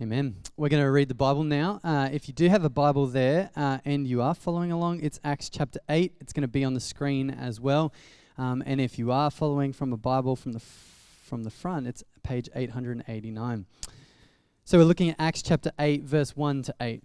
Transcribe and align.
Amen. 0.00 0.36
We're 0.56 0.68
going 0.68 0.84
to 0.84 0.90
read 0.92 1.08
the 1.08 1.16
Bible 1.16 1.42
now. 1.42 1.80
Uh, 1.82 2.08
if 2.12 2.28
you 2.28 2.34
do 2.34 2.48
have 2.48 2.62
a 2.62 2.70
Bible 2.70 3.08
there 3.08 3.50
uh, 3.56 3.78
and 3.84 4.06
you 4.06 4.22
are 4.22 4.32
following 4.32 4.70
along, 4.70 5.00
it's 5.00 5.18
Acts 5.24 5.50
chapter 5.50 5.80
8. 5.88 6.12
It's 6.20 6.32
going 6.32 6.42
to 6.42 6.46
be 6.46 6.62
on 6.62 6.74
the 6.74 6.80
screen 6.80 7.30
as 7.30 7.60
well. 7.60 7.92
Um, 8.36 8.62
and 8.64 8.80
if 8.80 8.96
you 8.96 9.10
are 9.10 9.28
following 9.28 9.72
from 9.72 9.92
a 9.92 9.96
Bible 9.96 10.36
from 10.36 10.52
the, 10.52 10.60
f- 10.60 11.24
from 11.24 11.42
the 11.42 11.50
front, 11.50 11.88
it's 11.88 12.04
page 12.22 12.48
889. 12.54 13.66
So 14.64 14.78
we're 14.78 14.84
looking 14.84 15.10
at 15.10 15.16
Acts 15.18 15.42
chapter 15.42 15.72
8, 15.80 16.04
verse 16.04 16.36
1 16.36 16.62
to 16.62 16.74
8. 16.80 17.02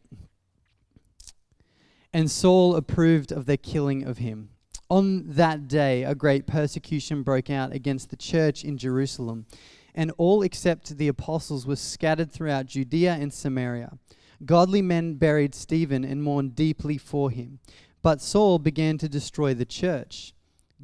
And 2.14 2.30
Saul 2.30 2.76
approved 2.76 3.32
of 3.32 3.48
their 3.48 3.58
killing 3.58 4.04
of 4.04 4.20
him. 4.20 4.50
On 4.92 5.24
that 5.32 5.68
day, 5.68 6.04
a 6.04 6.14
great 6.14 6.46
persecution 6.46 7.24
broke 7.24 7.50
out 7.50 7.74
against 7.74 8.12
the 8.12 8.18
church 8.18 8.64
in 8.64 8.78
Jerusalem 8.78 9.48
and 9.96 10.12
all 10.18 10.42
except 10.42 10.98
the 10.98 11.08
apostles 11.08 11.66
were 11.66 11.76
scattered 11.76 12.32
throughout 12.32 12.68
Judea 12.68 13.14
and 13.14 13.34
Samaria. 13.34 13.98
Godly 14.46 14.82
men 14.82 15.16
buried 15.16 15.56
Stephen 15.56 16.04
and 16.04 16.24
mourned 16.24 16.56
deeply 16.56 16.98
for 16.98 17.30
him. 17.30 17.60
But 18.02 18.22
Saul 18.22 18.60
began 18.60 18.98
to 18.98 19.08
destroy 19.08 19.54
the 19.54 19.66
church. 19.66 20.34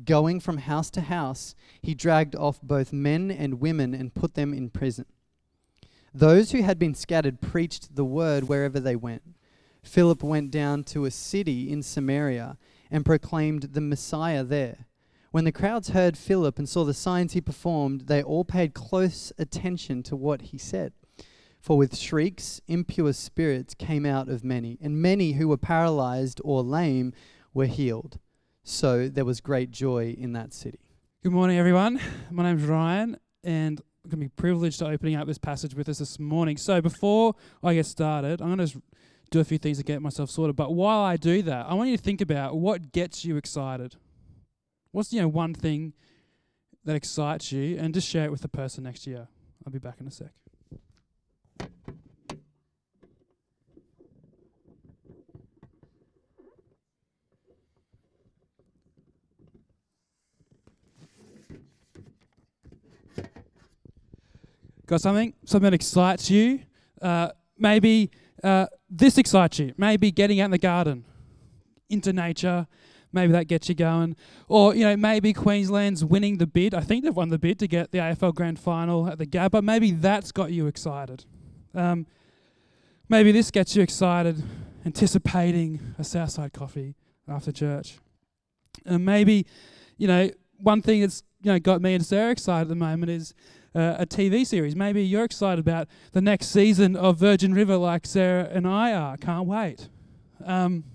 Going 0.06 0.40
from 0.40 0.60
house 0.60 0.90
to 0.92 1.02
house, 1.02 1.56
he 1.82 1.94
dragged 1.94 2.36
off 2.36 2.62
both 2.62 2.94
men 2.94 3.30
and 3.30 3.60
women 3.60 3.94
and 3.94 4.14
put 4.14 4.36
them 4.36 4.54
in 4.54 4.70
prison. 4.70 5.06
Those 6.14 6.52
who 6.52 6.62
had 6.62 6.80
been 6.80 6.96
scattered 6.96 7.42
preached 7.42 7.96
the 7.96 8.06
word 8.06 8.46
wherever 8.46 8.80
they 8.80 8.96
went. 8.96 9.24
Philip 9.84 10.24
went 10.24 10.52
down 10.52 10.84
to 10.86 11.06
a 11.06 11.12
city 11.12 11.72
in 11.72 11.84
Samaria 11.84 12.58
and 12.90 13.06
proclaimed 13.06 13.64
the 13.74 13.82
Messiah 13.82 14.44
there. 14.44 14.86
When 15.32 15.44
the 15.44 15.52
crowds 15.52 15.90
heard 15.90 16.18
Philip 16.18 16.58
and 16.58 16.68
saw 16.68 16.84
the 16.84 16.94
signs 16.94 17.34
he 17.34 17.42
performed, 17.42 18.08
they 18.08 18.24
all 18.24 18.44
paid 18.44 18.74
close 18.74 19.32
attention 19.38 20.02
to 20.04 20.16
what 20.16 20.42
he 20.42 20.58
said. 20.58 20.92
For 21.62 21.78
with 21.78 21.96
shrieks, 21.96 22.62
impure 22.68 23.14
spirits 23.14 23.76
came 23.76 24.08
out 24.08 24.28
of 24.28 24.44
many, 24.44 24.80
and 24.82 25.00
many 25.00 25.34
who 25.34 25.48
were 25.48 25.56
paralyzed 25.58 26.42
or 26.44 26.64
lame 26.64 27.14
were 27.54 27.68
healed. 27.68 28.18
So 28.64 29.08
there 29.08 29.24
was 29.24 29.40
great 29.40 29.70
joy 29.70 30.16
in 30.18 30.34
that 30.34 30.52
city. 30.52 30.80
Good 31.22 31.32
morning, 31.32 31.60
everyone. 31.60 32.00
My 32.32 32.42
name's 32.42 32.64
Ryan, 32.64 33.16
and 33.44 33.80
I'm 34.04 34.10
going 34.10 34.22
to 34.22 34.26
be 34.26 34.30
privileged 34.30 34.80
to 34.80 34.88
opening 34.88 35.14
up 35.14 35.28
this 35.28 35.38
passage 35.38 35.76
with 35.76 35.90
us 35.90 36.00
this 36.00 36.18
morning. 36.18 36.58
So 36.58 36.82
before 36.82 37.36
I 37.62 37.76
get 37.76 37.86
started, 37.86 38.42
I'm 38.42 38.56
going 38.56 38.68
to 38.68 38.82
do 39.30 39.40
a 39.40 39.44
few 39.44 39.60
things 39.60 39.78
to 39.78 39.84
get 39.84 40.02
myself 40.02 40.32
sorted. 40.32 40.56
But 40.56 40.74
while 40.74 41.02
I 41.02 41.18
do 41.18 41.44
that, 41.44 41.68
I 41.68 41.76
want 41.76 41.92
you 41.92 41.98
to 41.98 42.04
think 42.04 42.20
about 42.20 42.58
what 42.58 42.92
gets 42.92 43.24
you 43.26 43.38
excited. 43.38 43.96
What's 44.92 45.14
you 45.14 45.22
know 45.22 45.28
one 45.28 45.54
thing 45.54 45.94
that 46.86 46.96
excites 46.96 47.52
you, 47.52 47.78
and 47.78 47.94
just 47.94 48.08
share 48.08 48.26
it 48.26 48.32
with 48.32 48.42
the 48.42 48.48
person 48.48 48.84
next 48.84 49.06
you. 49.06 49.28
I'll 49.66 49.72
be 49.72 49.80
back 49.80 50.00
in 50.00 50.08
a 50.08 50.12
sec. 50.12 50.32
Got 64.88 65.02
something? 65.02 65.36
Something 65.46 65.66
that 65.66 65.74
excites 65.76 66.32
you? 66.32 66.62
Uh, 67.00 67.30
maybe 67.60 68.10
uh, 68.44 68.66
this 68.90 69.20
excites 69.20 69.60
you. 69.60 69.72
Maybe 69.78 70.12
getting 70.12 70.42
out 70.42 70.46
in 70.46 70.52
the 70.52 70.58
garden, 70.58 71.06
into 71.92 72.12
nature, 72.12 72.66
maybe 73.12 73.32
that 73.34 73.48
gets 73.48 73.70
you 73.70 73.76
going. 73.76 74.16
Or, 74.48 74.76
you 74.76 74.86
know, 74.86 74.96
maybe 74.98 75.34
Queensland's 75.34 76.04
winning 76.04 76.38
the 76.38 76.48
bid. 76.48 76.74
I 76.74 76.82
think 76.82 77.04
they've 77.04 77.16
won 77.16 77.30
the 77.30 77.40
bid 77.40 77.60
to 77.60 77.68
get 77.68 77.92
the 77.92 78.00
AFL 78.00 78.34
Grand 78.34 78.60
Final 78.60 79.08
at 79.08 79.18
the 79.18 79.26
Gabba. 79.26 79.62
Maybe 79.62 79.92
that's 79.92 80.32
got 80.32 80.52
you 80.52 80.68
excited. 80.68 81.26
Um, 81.74 82.08
maybe 83.08 83.32
this 83.32 83.52
gets 83.52 83.76
you 83.76 83.84
excited, 83.84 84.44
anticipating 84.86 85.96
a 85.98 86.04
Southside 86.04 86.54
coffee 86.54 86.96
after 87.28 87.52
church. 87.52 87.98
And 88.86 89.06
maybe, 89.06 89.46
you 89.98 90.08
know, 90.08 90.30
one 90.62 90.82
thing 90.82 91.02
that's 91.02 91.24
you 91.42 91.52
know 91.52 91.60
got 91.60 91.82
me 91.82 91.94
and 91.94 92.06
Sarah 92.06 92.32
excited 92.32 92.64
at 92.64 92.68
the 92.68 92.76
moment 92.76 93.12
is 93.12 93.34
uh, 93.76 93.96
a 94.00 94.06
TV 94.06 94.46
series. 94.46 94.76
Maybe 94.76 95.04
you're 95.04 95.24
excited 95.24 95.60
about 95.60 95.88
the 96.12 96.22
next 96.22 96.48
season 96.48 96.96
of 96.96 97.18
Virgin 97.18 97.54
River, 97.54 97.78
like 97.78 98.06
Sarah 98.06 98.50
and 98.52 98.68
I 98.68 98.94
are. 98.94 99.18
Can't 99.18 99.48
wait. 99.48 99.90
Um, 100.46 100.86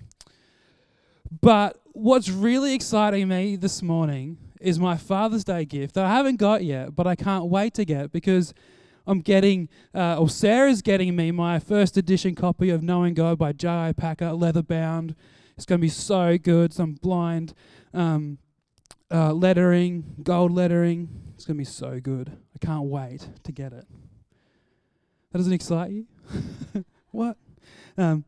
but 1.40 1.80
what's 1.92 2.30
really 2.30 2.74
exciting 2.74 3.28
me 3.28 3.56
this 3.56 3.82
morning 3.82 4.38
is 4.60 4.78
my 4.78 4.96
Father's 4.96 5.44
Day 5.44 5.64
gift 5.64 5.94
that 5.94 6.04
I 6.04 6.10
haven't 6.10 6.36
got 6.36 6.64
yet, 6.64 6.94
but 6.94 7.06
I 7.06 7.14
can't 7.14 7.46
wait 7.46 7.74
to 7.74 7.84
get 7.84 8.12
because 8.12 8.54
I'm 9.06 9.20
getting, 9.20 9.68
uh, 9.94 10.18
or 10.18 10.28
Sarah's 10.28 10.80
getting 10.82 11.14
me 11.14 11.30
my 11.30 11.58
first 11.58 11.96
edition 11.96 12.34
copy 12.34 12.70
of 12.70 12.82
Knowing 12.82 13.14
God 13.14 13.38
by 13.38 13.52
J.I. 13.52 13.92
Packer, 13.92 14.32
leather 14.32 14.62
bound. 14.62 15.14
It's 15.56 15.66
going 15.66 15.80
to 15.80 15.82
be 15.82 15.88
so 15.88 16.38
good. 16.38 16.72
Some 16.72 16.94
blind 16.94 17.54
um, 17.92 18.38
uh, 19.10 19.32
lettering, 19.32 20.16
gold 20.22 20.52
lettering. 20.52 21.08
It's 21.34 21.44
going 21.44 21.56
to 21.56 21.60
be 21.60 21.64
so 21.64 22.00
good. 22.00 22.36
I 22.54 22.64
can't 22.64 22.84
wait 22.84 23.28
to 23.42 23.52
get 23.52 23.72
it. 23.72 23.86
That 25.32 25.38
doesn't 25.38 25.52
excite 25.52 25.90
you? 25.90 26.06
what? 27.10 27.36
Um, 27.98 28.24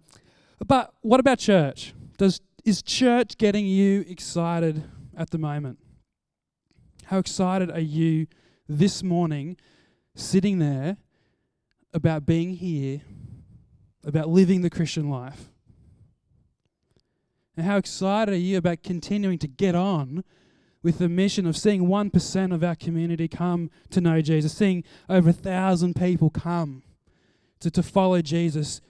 but 0.67 0.93
what 1.03 1.21
about 1.21 1.39
church? 1.39 1.95
Does 2.19 2.41
is 2.67 2.83
church 2.83 3.39
getting 3.39 3.65
you 3.65 4.05
excited 4.09 4.83
at 5.17 5.31
the 5.31 5.39
moment? 5.39 5.79
How 7.05 7.19
excited 7.19 7.71
are 7.71 7.79
you 7.79 8.27
this 8.69 9.05
morning 9.05 9.57
sitting 10.17 10.59
there 10.59 10.97
about 11.95 12.27
being 12.27 12.57
here, 12.57 13.03
about 14.05 14.29
living 14.29 14.63
the 14.63 14.69
Christian 14.69 15.09
life? 15.09 15.45
And 17.57 17.65
how 17.65 17.77
excited 17.77 18.35
are 18.35 18.37
you 18.37 18.59
about 18.59 18.83
continuing 18.83 19.39
to 19.39 19.49
get 19.49 19.77
on 19.77 20.25
with 20.83 20.99
the 20.99 21.09
mission 21.09 21.47
of 21.47 21.57
seeing 21.57 21.83
1% 21.83 22.53
of 22.53 22.65
our 22.65 22.75
community 22.75 23.29
come 23.29 23.71
to 23.91 24.01
know 24.01 24.21
Jesus, 24.21 24.53
seeing 24.53 24.83
over 25.09 25.31
a 25.31 25.33
thousand 25.33 25.95
people 25.95 26.31
come 26.31 26.83
to, 27.61 27.71
to 27.71 27.83
follow 27.85 28.21
Jesus 28.21 28.81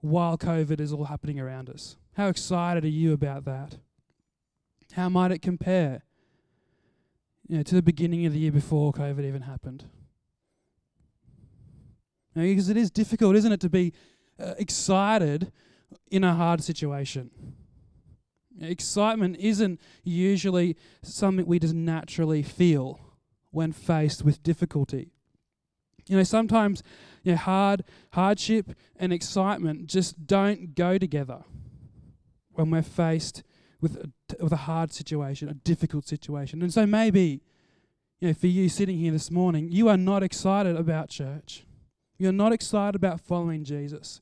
while 0.00 0.36
COVID 0.36 0.80
is 0.80 0.92
all 0.92 1.04
happening 1.04 1.38
around 1.38 1.70
us? 1.70 1.96
How 2.16 2.28
excited 2.28 2.84
are 2.84 2.88
you 2.88 3.12
about 3.12 3.44
that? 3.44 3.78
How 4.92 5.08
might 5.08 5.32
it 5.32 5.42
compare 5.42 6.02
you 7.48 7.56
know, 7.56 7.62
to 7.64 7.74
the 7.74 7.82
beginning 7.82 8.24
of 8.24 8.32
the 8.32 8.38
year 8.38 8.52
before 8.52 8.92
COVID 8.92 9.24
even 9.24 9.42
happened? 9.42 9.84
Because 12.34 12.68
it 12.68 12.76
is 12.76 12.90
difficult, 12.90 13.34
isn't 13.36 13.50
it, 13.50 13.60
to 13.60 13.68
be 13.68 13.92
uh, 14.38 14.54
excited 14.58 15.52
in 16.10 16.22
a 16.22 16.34
hard 16.34 16.62
situation. 16.62 17.30
Excitement 18.60 19.36
isn't 19.40 19.80
usually 20.04 20.76
something 21.02 21.44
we 21.46 21.58
just 21.58 21.74
naturally 21.74 22.44
feel 22.44 23.00
when 23.50 23.72
faced 23.72 24.24
with 24.24 24.42
difficulty. 24.44 25.10
You 26.06 26.18
know, 26.18 26.22
sometimes 26.22 26.82
you 27.24 27.32
know, 27.32 27.38
hard 27.38 27.82
hardship 28.12 28.70
and 28.96 29.12
excitement 29.12 29.86
just 29.86 30.28
don't 30.28 30.76
go 30.76 30.98
together 30.98 31.44
when 32.54 32.70
we're 32.70 32.82
faced 32.82 33.42
with 33.80 33.96
a, 33.96 34.42
with 34.42 34.52
a 34.52 34.56
hard 34.56 34.92
situation, 34.92 35.48
a 35.48 35.54
difficult 35.54 36.08
situation. 36.08 36.62
And 36.62 36.72
so 36.72 36.86
maybe, 36.86 37.42
you 38.20 38.28
know, 38.28 38.34
for 38.34 38.46
you 38.46 38.68
sitting 38.68 38.98
here 38.98 39.12
this 39.12 39.30
morning, 39.30 39.68
you 39.70 39.88
are 39.88 39.96
not 39.96 40.22
excited 40.22 40.76
about 40.76 41.08
church. 41.08 41.64
You're 42.18 42.32
not 42.32 42.52
excited 42.52 42.94
about 42.94 43.20
following 43.20 43.64
Jesus 43.64 44.20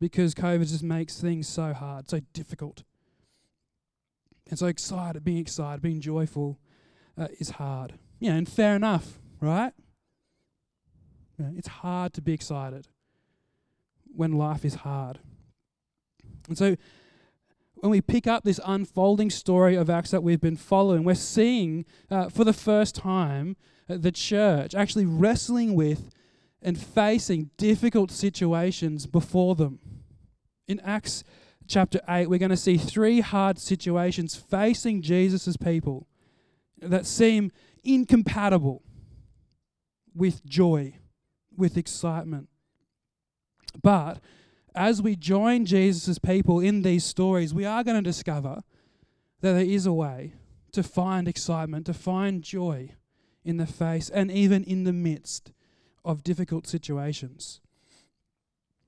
because 0.00 0.34
COVID 0.34 0.68
just 0.68 0.82
makes 0.82 1.20
things 1.20 1.48
so 1.48 1.72
hard, 1.72 2.08
so 2.08 2.20
difficult. 2.32 2.82
And 4.48 4.58
so 4.58 4.66
excited, 4.66 5.22
being 5.22 5.38
excited, 5.38 5.82
being 5.82 6.00
joyful 6.00 6.58
uh, 7.16 7.28
is 7.38 7.50
hard. 7.50 7.94
Yeah, 8.18 8.34
and 8.34 8.48
fair 8.48 8.74
enough, 8.74 9.18
right? 9.40 9.72
Yeah, 11.38 11.50
it's 11.56 11.68
hard 11.68 12.14
to 12.14 12.22
be 12.22 12.32
excited 12.32 12.88
when 14.16 14.32
life 14.32 14.64
is 14.64 14.76
hard. 14.76 15.20
And 16.48 16.56
so 16.56 16.76
when 17.80 17.90
we 17.90 18.00
pick 18.00 18.26
up 18.26 18.44
this 18.44 18.60
unfolding 18.64 19.30
story 19.30 19.76
of 19.76 19.88
Acts 19.88 20.10
that 20.10 20.22
we've 20.22 20.40
been 20.40 20.56
following, 20.56 21.04
we're 21.04 21.14
seeing 21.14 21.84
uh, 22.10 22.28
for 22.28 22.44
the 22.44 22.52
first 22.52 22.94
time 22.94 23.56
uh, 23.88 23.96
the 23.96 24.12
church 24.12 24.74
actually 24.74 25.06
wrestling 25.06 25.74
with 25.74 26.10
and 26.60 26.78
facing 26.78 27.50
difficult 27.56 28.10
situations 28.10 29.06
before 29.06 29.54
them. 29.54 29.78
In 30.66 30.80
Acts 30.80 31.22
chapter 31.66 32.00
8, 32.08 32.28
we're 32.28 32.38
going 32.38 32.50
to 32.50 32.56
see 32.56 32.76
three 32.76 33.20
hard 33.20 33.58
situations 33.58 34.34
facing 34.34 35.00
Jesus' 35.00 35.56
people 35.56 36.08
that 36.80 37.06
seem 37.06 37.52
incompatible 37.84 38.82
with 40.14 40.44
joy, 40.44 40.94
with 41.56 41.76
excitement. 41.76 42.48
But 43.82 44.20
as 44.78 45.02
we 45.02 45.16
join 45.16 45.66
Jesus' 45.66 46.20
people 46.20 46.60
in 46.60 46.82
these 46.82 47.04
stories, 47.04 47.52
we 47.52 47.64
are 47.64 47.82
going 47.82 47.96
to 47.96 48.02
discover 48.02 48.62
that 49.40 49.52
there 49.52 49.64
is 49.64 49.86
a 49.86 49.92
way 49.92 50.34
to 50.70 50.84
find 50.84 51.26
excitement, 51.26 51.86
to 51.86 51.94
find 51.94 52.42
joy 52.42 52.92
in 53.44 53.56
the 53.56 53.66
face 53.66 54.08
and 54.08 54.30
even 54.30 54.62
in 54.62 54.84
the 54.84 54.92
midst 54.92 55.52
of 56.04 56.22
difficult 56.22 56.68
situations. 56.68 57.60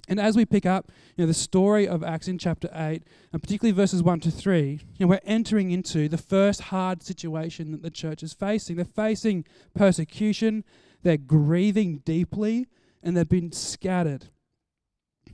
And 0.09 0.21
as 0.21 0.37
we 0.37 0.45
pick 0.45 0.65
up 0.65 0.93
you 1.17 1.25
know, 1.25 1.27
the 1.27 1.35
story 1.35 1.89
of 1.89 2.05
Acts 2.05 2.29
in 2.29 2.39
chapter 2.39 2.69
8, 2.73 3.03
and 3.33 3.43
particularly 3.43 3.73
verses 3.73 4.03
1 4.03 4.21
to 4.21 4.31
3, 4.31 4.71
you 4.71 4.81
know, 5.01 5.09
we're 5.09 5.21
entering 5.25 5.73
into 5.73 6.09
the 6.09 6.19
first 6.19 6.63
hard 6.63 7.03
situation 7.03 7.73
that 7.73 7.83
the 7.83 7.91
church 7.91 8.23
is 8.23 8.33
facing. 8.33 8.77
They're 8.77 8.85
facing 8.85 9.45
persecution, 9.75 10.65
they're 11.03 11.17
grieving 11.17 11.99
deeply, 12.05 12.69
and 13.03 13.17
they've 13.17 13.29
been 13.29 13.53
scattered 13.53 14.29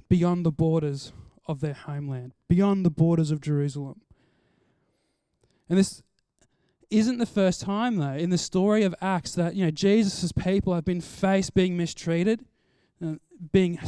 beyond 0.08 0.44
the 0.47 0.53
borders 0.53 1.12
of 1.47 1.61
their 1.61 1.75
homeland, 1.75 2.32
beyond 2.49 2.85
the 2.85 2.91
borders 2.91 3.31
of 3.31 3.41
Jerusalem. 3.41 4.00
And 5.69 5.79
this 5.79 6.03
isn't 6.91 7.19
the 7.19 7.26
first 7.26 7.61
time, 7.61 7.97
though, 7.97 8.14
in 8.14 8.31
the 8.31 8.38
story 8.38 8.85
of 8.85 8.94
Acts 9.00 9.35
that 9.35 9.55
you 9.55 9.64
know 9.64 9.70
Jesus' 9.70 10.32
people 10.32 10.75
have 10.75 10.85
been 10.85 11.00
faced 11.00 11.55
being 11.55 11.76
mistreated, 11.76 12.44
uh, 13.05 13.14
being 13.53 13.79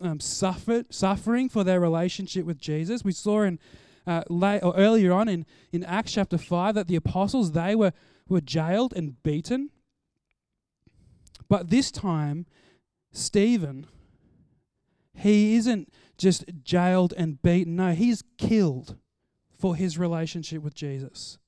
um, 0.00 0.20
suffered, 0.20 0.92
suffering 0.94 1.48
for 1.48 1.64
their 1.64 1.80
relationship 1.80 2.46
with 2.46 2.58
Jesus. 2.58 3.04
We 3.04 3.12
saw 3.12 3.42
in 3.42 3.58
uh, 4.06 4.22
late, 4.30 4.60
or 4.62 4.74
earlier 4.76 5.12
on 5.12 5.28
in, 5.28 5.44
in 5.72 5.84
Acts 5.84 6.12
chapter 6.12 6.38
five 6.38 6.74
that 6.74 6.88
the 6.88 6.96
apostles 6.96 7.52
they 7.52 7.74
were 7.74 7.92
were 8.28 8.40
jailed 8.40 8.92
and 8.94 9.22
beaten. 9.22 9.70
But 11.48 11.70
this 11.70 11.90
time, 11.90 12.46
Stephen, 13.12 13.86
he 15.26 15.56
isn't 15.56 15.92
just 16.18 16.44
jailed 16.62 17.12
and 17.16 17.40
beaten. 17.42 17.76
No, 17.76 17.92
he's 17.92 18.22
killed 18.38 18.96
for 19.58 19.76
his 19.76 19.98
relationship 19.98 20.62
with 20.62 20.74
Jesus. 20.74 21.38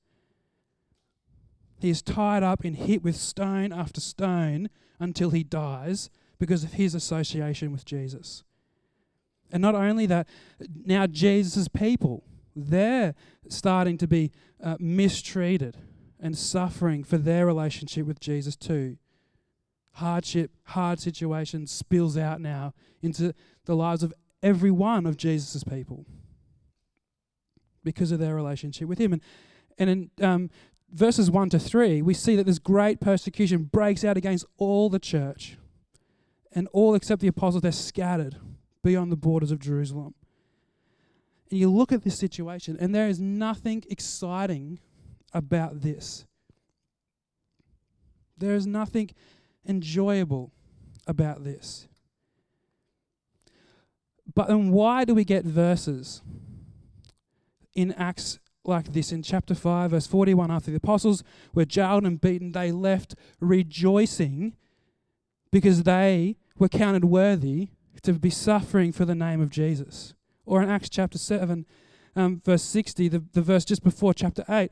He 1.79 1.89
is 1.89 2.01
tied 2.01 2.43
up 2.43 2.63
and 2.63 2.75
hit 2.75 3.03
with 3.03 3.15
stone 3.15 3.71
after 3.71 4.01
stone 4.01 4.69
until 4.99 5.29
he 5.29 5.43
dies 5.43 6.09
because 6.37 6.63
of 6.63 6.73
his 6.73 6.93
association 6.93 7.71
with 7.71 7.85
Jesus. 7.85 8.43
And 9.51 9.61
not 9.61 9.75
only 9.75 10.05
that, 10.07 10.27
now 10.85 11.07
Jesus' 11.07 11.67
people, 11.67 12.23
they're 12.55 13.15
starting 13.47 13.97
to 13.97 14.07
be 14.07 14.31
uh, 14.61 14.75
mistreated 14.79 15.77
and 16.19 16.37
suffering 16.37 17.03
for 17.03 17.17
their 17.17 17.45
relationship 17.45 18.05
with 18.05 18.19
Jesus 18.19 18.55
too. 18.55 18.97
Hardship, 19.93 20.51
hard 20.63 20.99
situation 20.99 21.67
spills 21.67 22.17
out 22.17 22.39
now 22.39 22.73
into 23.01 23.33
the 23.65 23.75
lives 23.75 24.03
of 24.03 24.13
every 24.41 24.71
one 24.71 25.05
of 25.05 25.17
Jesus' 25.17 25.63
people 25.63 26.05
because 27.83 28.11
of 28.11 28.19
their 28.19 28.35
relationship 28.35 28.87
with 28.87 28.99
Him. 28.99 29.13
And, 29.13 29.21
and 29.77 29.89
in 29.89 30.25
um, 30.25 30.49
verses 30.91 31.29
1 31.29 31.49
to 31.49 31.59
3, 31.59 32.01
we 32.01 32.13
see 32.13 32.35
that 32.35 32.45
this 32.45 32.59
great 32.59 32.99
persecution 32.99 33.63
breaks 33.63 34.03
out 34.03 34.17
against 34.17 34.45
all 34.57 34.89
the 34.89 34.99
church. 34.99 35.57
And 36.51 36.67
all 36.73 36.95
except 36.95 37.21
the 37.21 37.27
apostles, 37.27 37.61
they're 37.61 37.71
scattered 37.71 38.37
beyond 38.83 39.11
the 39.11 39.17
borders 39.17 39.51
of 39.51 39.59
Jerusalem. 39.59 40.15
And 41.49 41.59
you 41.59 41.69
look 41.69 41.91
at 41.91 42.03
this 42.03 42.17
situation, 42.17 42.77
and 42.79 42.93
there 42.93 43.07
is 43.07 43.19
nothing 43.19 43.83
exciting 43.89 44.79
about 45.33 45.81
this. 45.81 46.25
There 48.37 48.55
is 48.55 48.65
nothing 48.65 49.09
enjoyable 49.67 50.51
about 51.07 51.43
this. 51.43 51.87
But 54.33 54.47
then 54.47 54.71
why 54.71 55.05
do 55.05 55.13
we 55.13 55.23
get 55.23 55.43
verses 55.43 56.21
in 57.73 57.91
Acts 57.93 58.39
like 58.63 58.93
this 58.93 59.11
in 59.11 59.23
chapter 59.23 59.55
5, 59.55 59.91
verse 59.91 60.07
41 60.07 60.51
after 60.51 60.69
the 60.71 60.77
apostles 60.77 61.23
were 61.53 61.65
jailed 61.65 62.05
and 62.05 62.21
beaten, 62.21 62.51
they 62.51 62.71
left 62.71 63.15
rejoicing 63.39 64.55
because 65.51 65.83
they 65.83 66.37
were 66.57 66.69
counted 66.69 67.05
worthy 67.05 67.69
to 68.03 68.13
be 68.13 68.29
suffering 68.29 68.91
for 68.91 69.05
the 69.05 69.15
name 69.15 69.41
of 69.41 69.49
Jesus. 69.49 70.13
Or 70.45 70.61
in 70.61 70.69
Acts 70.69 70.89
chapter 70.89 71.17
7, 71.17 71.65
um, 72.15 72.41
verse 72.45 72.63
60, 72.63 73.07
the, 73.07 73.23
the 73.33 73.41
verse 73.41 73.65
just 73.65 73.83
before 73.83 74.13
chapter 74.13 74.43
8, 74.47 74.71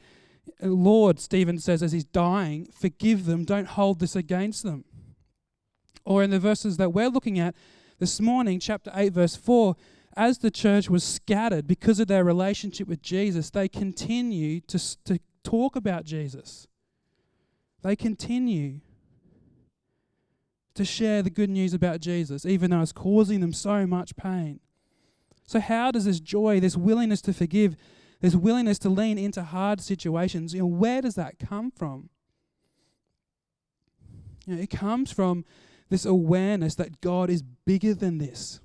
Lord, 0.61 1.19
Stephen 1.19 1.59
says 1.59 1.83
as 1.83 1.91
he's 1.91 2.03
dying, 2.03 2.67
forgive 2.73 3.25
them, 3.25 3.45
don't 3.45 3.67
hold 3.67 3.99
this 3.99 4.15
against 4.15 4.63
them. 4.63 4.85
Or 6.05 6.23
in 6.23 6.29
the 6.29 6.39
verses 6.39 6.77
that 6.77 6.93
we're 6.93 7.09
looking 7.09 7.37
at 7.39 7.55
this 7.99 8.19
morning, 8.21 8.59
chapter 8.59 8.91
8, 8.93 9.13
verse 9.13 9.35
4, 9.35 9.75
as 10.15 10.39
the 10.39 10.49
church 10.51 10.89
was 10.89 11.03
scattered 11.03 11.67
because 11.67 11.99
of 11.99 12.07
their 12.07 12.23
relationship 12.23 12.87
with 12.87 13.01
Jesus, 13.01 13.49
they 13.49 13.67
continue 13.67 14.61
to, 14.61 14.79
to 15.03 15.19
talk 15.43 15.75
about 15.75 16.05
Jesus. 16.05 16.67
They 17.83 17.95
continue 17.95 18.79
to 20.73 20.85
share 20.85 21.21
the 21.21 21.29
good 21.29 21.49
news 21.49 21.73
about 21.73 21.99
Jesus, 21.99 22.45
even 22.45 22.71
though 22.71 22.81
it's 22.81 22.91
causing 22.91 23.41
them 23.41 23.53
so 23.53 23.85
much 23.85 24.15
pain. 24.15 24.59
So, 25.45 25.59
how 25.59 25.91
does 25.91 26.05
this 26.05 26.19
joy, 26.19 26.59
this 26.59 26.75
willingness 26.75 27.21
to 27.21 27.33
forgive, 27.33 27.75
this 28.21 28.35
willingness 28.35 28.79
to 28.79 28.89
lean 28.89 29.17
into 29.17 29.43
hard 29.43 29.81
situations, 29.81 30.53
you 30.53 30.61
know, 30.61 30.65
where 30.65 31.01
does 31.01 31.15
that 31.15 31.39
come 31.39 31.71
from? 31.71 32.09
You 34.45 34.55
know, 34.55 34.61
it 34.61 34.69
comes 34.69 35.11
from 35.11 35.45
this 35.89 36.05
awareness 36.05 36.75
that 36.75 37.01
God 37.01 37.29
is 37.29 37.43
bigger 37.43 37.93
than 37.93 38.17
this. 38.17 38.59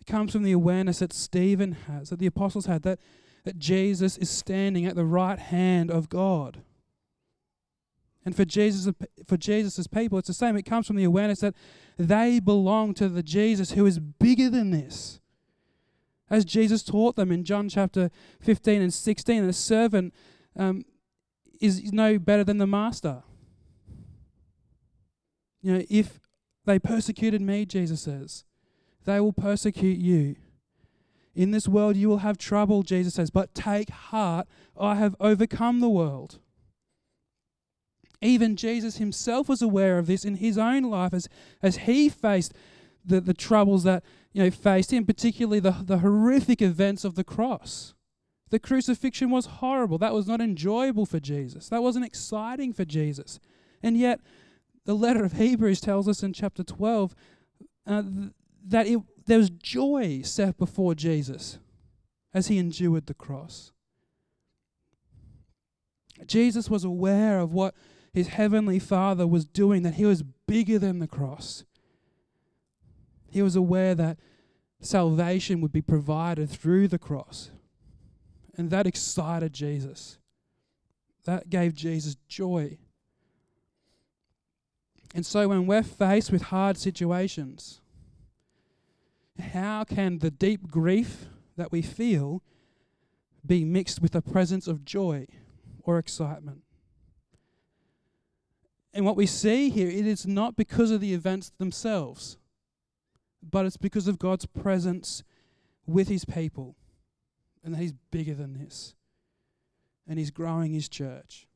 It 0.00 0.06
comes 0.06 0.32
from 0.32 0.42
the 0.42 0.52
awareness 0.52 0.98
that 0.98 1.12
Stephen 1.12 1.72
has, 1.86 2.10
that 2.10 2.18
the 2.18 2.26
apostles 2.26 2.66
had, 2.66 2.82
that, 2.82 2.98
that 3.44 3.58
Jesus 3.58 4.16
is 4.18 4.30
standing 4.30 4.86
at 4.86 4.96
the 4.96 5.04
right 5.04 5.38
hand 5.38 5.90
of 5.90 6.08
God. 6.08 6.62
And 8.24 8.36
for 8.36 8.44
Jesus, 8.44 8.92
for 9.26 9.36
Jesus' 9.36 9.86
people, 9.86 10.18
it's 10.18 10.28
the 10.28 10.34
same. 10.34 10.56
It 10.56 10.66
comes 10.66 10.86
from 10.86 10.96
the 10.96 11.04
awareness 11.04 11.40
that 11.40 11.54
they 11.96 12.40
belong 12.40 12.92
to 12.94 13.08
the 13.08 13.22
Jesus 13.22 13.72
who 13.72 13.86
is 13.86 13.98
bigger 13.98 14.50
than 14.50 14.70
this. 14.70 15.17
As 16.30 16.44
Jesus 16.44 16.82
taught 16.82 17.16
them 17.16 17.32
in 17.32 17.44
John 17.44 17.68
chapter 17.68 18.10
15 18.40 18.82
and 18.82 18.92
16, 18.92 19.44
a 19.44 19.52
servant 19.52 20.14
um, 20.56 20.84
is 21.60 21.92
no 21.92 22.18
better 22.18 22.44
than 22.44 22.58
the 22.58 22.66
master. 22.66 23.22
You 25.62 25.74
know, 25.74 25.84
if 25.88 26.20
they 26.64 26.78
persecuted 26.78 27.40
me, 27.40 27.64
Jesus 27.64 28.02
says, 28.02 28.44
they 29.04 29.20
will 29.20 29.32
persecute 29.32 29.98
you. 29.98 30.36
In 31.34 31.50
this 31.50 31.68
world 31.68 31.96
you 31.96 32.08
will 32.08 32.18
have 32.18 32.36
trouble, 32.36 32.82
Jesus 32.82 33.14
says, 33.14 33.30
but 33.30 33.54
take 33.54 33.90
heart, 33.90 34.46
I 34.78 34.96
have 34.96 35.16
overcome 35.20 35.80
the 35.80 35.88
world. 35.88 36.38
Even 38.20 38.56
Jesus 38.56 38.96
himself 38.96 39.48
was 39.48 39.62
aware 39.62 39.98
of 39.98 40.06
this 40.06 40.24
in 40.24 40.36
his 40.36 40.58
own 40.58 40.82
life 40.82 41.14
as, 41.14 41.28
as 41.62 41.78
he 41.78 42.08
faced 42.08 42.52
the, 43.04 43.20
the 43.20 43.34
troubles 43.34 43.84
that 43.84 44.02
you 44.32 44.42
know 44.42 44.50
faced 44.50 44.92
him, 44.92 45.04
particularly 45.04 45.60
the, 45.60 45.76
the 45.82 45.98
horrific 45.98 46.62
events 46.62 47.04
of 47.04 47.14
the 47.14 47.24
cross. 47.24 47.94
The 48.50 48.58
crucifixion 48.58 49.30
was 49.30 49.46
horrible. 49.46 49.98
That 49.98 50.14
was 50.14 50.26
not 50.26 50.40
enjoyable 50.40 51.04
for 51.04 51.20
Jesus. 51.20 51.68
That 51.68 51.82
wasn't 51.82 52.06
exciting 52.06 52.72
for 52.72 52.84
Jesus. 52.84 53.40
And 53.82 53.96
yet, 53.96 54.20
the 54.86 54.94
letter 54.94 55.22
of 55.24 55.34
Hebrews 55.34 55.80
tells 55.80 56.08
us 56.08 56.22
in 56.22 56.32
chapter 56.32 56.64
12 56.64 57.14
uh, 57.86 58.02
th- 58.02 58.32
that 58.66 58.86
it, 58.86 59.00
there 59.26 59.38
was 59.38 59.50
joy 59.50 60.22
set 60.22 60.56
before 60.56 60.94
Jesus 60.94 61.58
as 62.32 62.48
he 62.48 62.58
endured 62.58 63.06
the 63.06 63.14
cross. 63.14 63.72
Jesus 66.26 66.68
was 66.68 66.84
aware 66.84 67.38
of 67.38 67.52
what 67.52 67.74
his 68.12 68.28
heavenly 68.28 68.78
Father 68.78 69.26
was 69.26 69.46
doing, 69.46 69.82
that 69.82 69.94
he 69.94 70.04
was 70.04 70.22
bigger 70.46 70.78
than 70.78 70.98
the 70.98 71.06
cross. 71.06 71.64
He 73.30 73.42
was 73.42 73.56
aware 73.56 73.94
that 73.94 74.18
salvation 74.80 75.60
would 75.60 75.72
be 75.72 75.82
provided 75.82 76.48
through 76.48 76.88
the 76.88 76.98
cross. 76.98 77.50
And 78.56 78.70
that 78.70 78.86
excited 78.86 79.52
Jesus. 79.52 80.18
That 81.24 81.50
gave 81.50 81.74
Jesus 81.74 82.16
joy. 82.28 82.78
And 85.14 85.24
so 85.24 85.48
when 85.48 85.66
we're 85.66 85.82
faced 85.82 86.30
with 86.30 86.42
hard 86.42 86.76
situations, 86.76 87.80
how 89.38 89.84
can 89.84 90.18
the 90.18 90.30
deep 90.30 90.68
grief 90.68 91.26
that 91.56 91.72
we 91.72 91.82
feel 91.82 92.42
be 93.46 93.64
mixed 93.64 94.02
with 94.02 94.12
the 94.12 94.22
presence 94.22 94.66
of 94.66 94.84
joy 94.84 95.26
or 95.82 95.98
excitement? 95.98 96.62
And 98.92 99.04
what 99.04 99.16
we 99.16 99.26
see 99.26 99.70
here, 99.70 99.88
it 99.88 100.06
is 100.06 100.26
not 100.26 100.56
because 100.56 100.90
of 100.90 101.00
the 101.00 101.14
events 101.14 101.52
themselves, 101.58 102.36
but 103.42 103.66
it's 103.66 103.76
because 103.76 104.08
of 104.08 104.18
God's 104.18 104.46
presence 104.46 105.22
with 105.86 106.08
his 106.08 106.24
people. 106.24 106.76
And 107.64 107.74
that 107.74 107.80
he's 107.80 107.94
bigger 108.10 108.34
than 108.34 108.54
this. 108.54 108.94
And 110.06 110.18
he's 110.18 110.30
growing 110.30 110.72
his 110.72 110.88
church. 110.88 111.46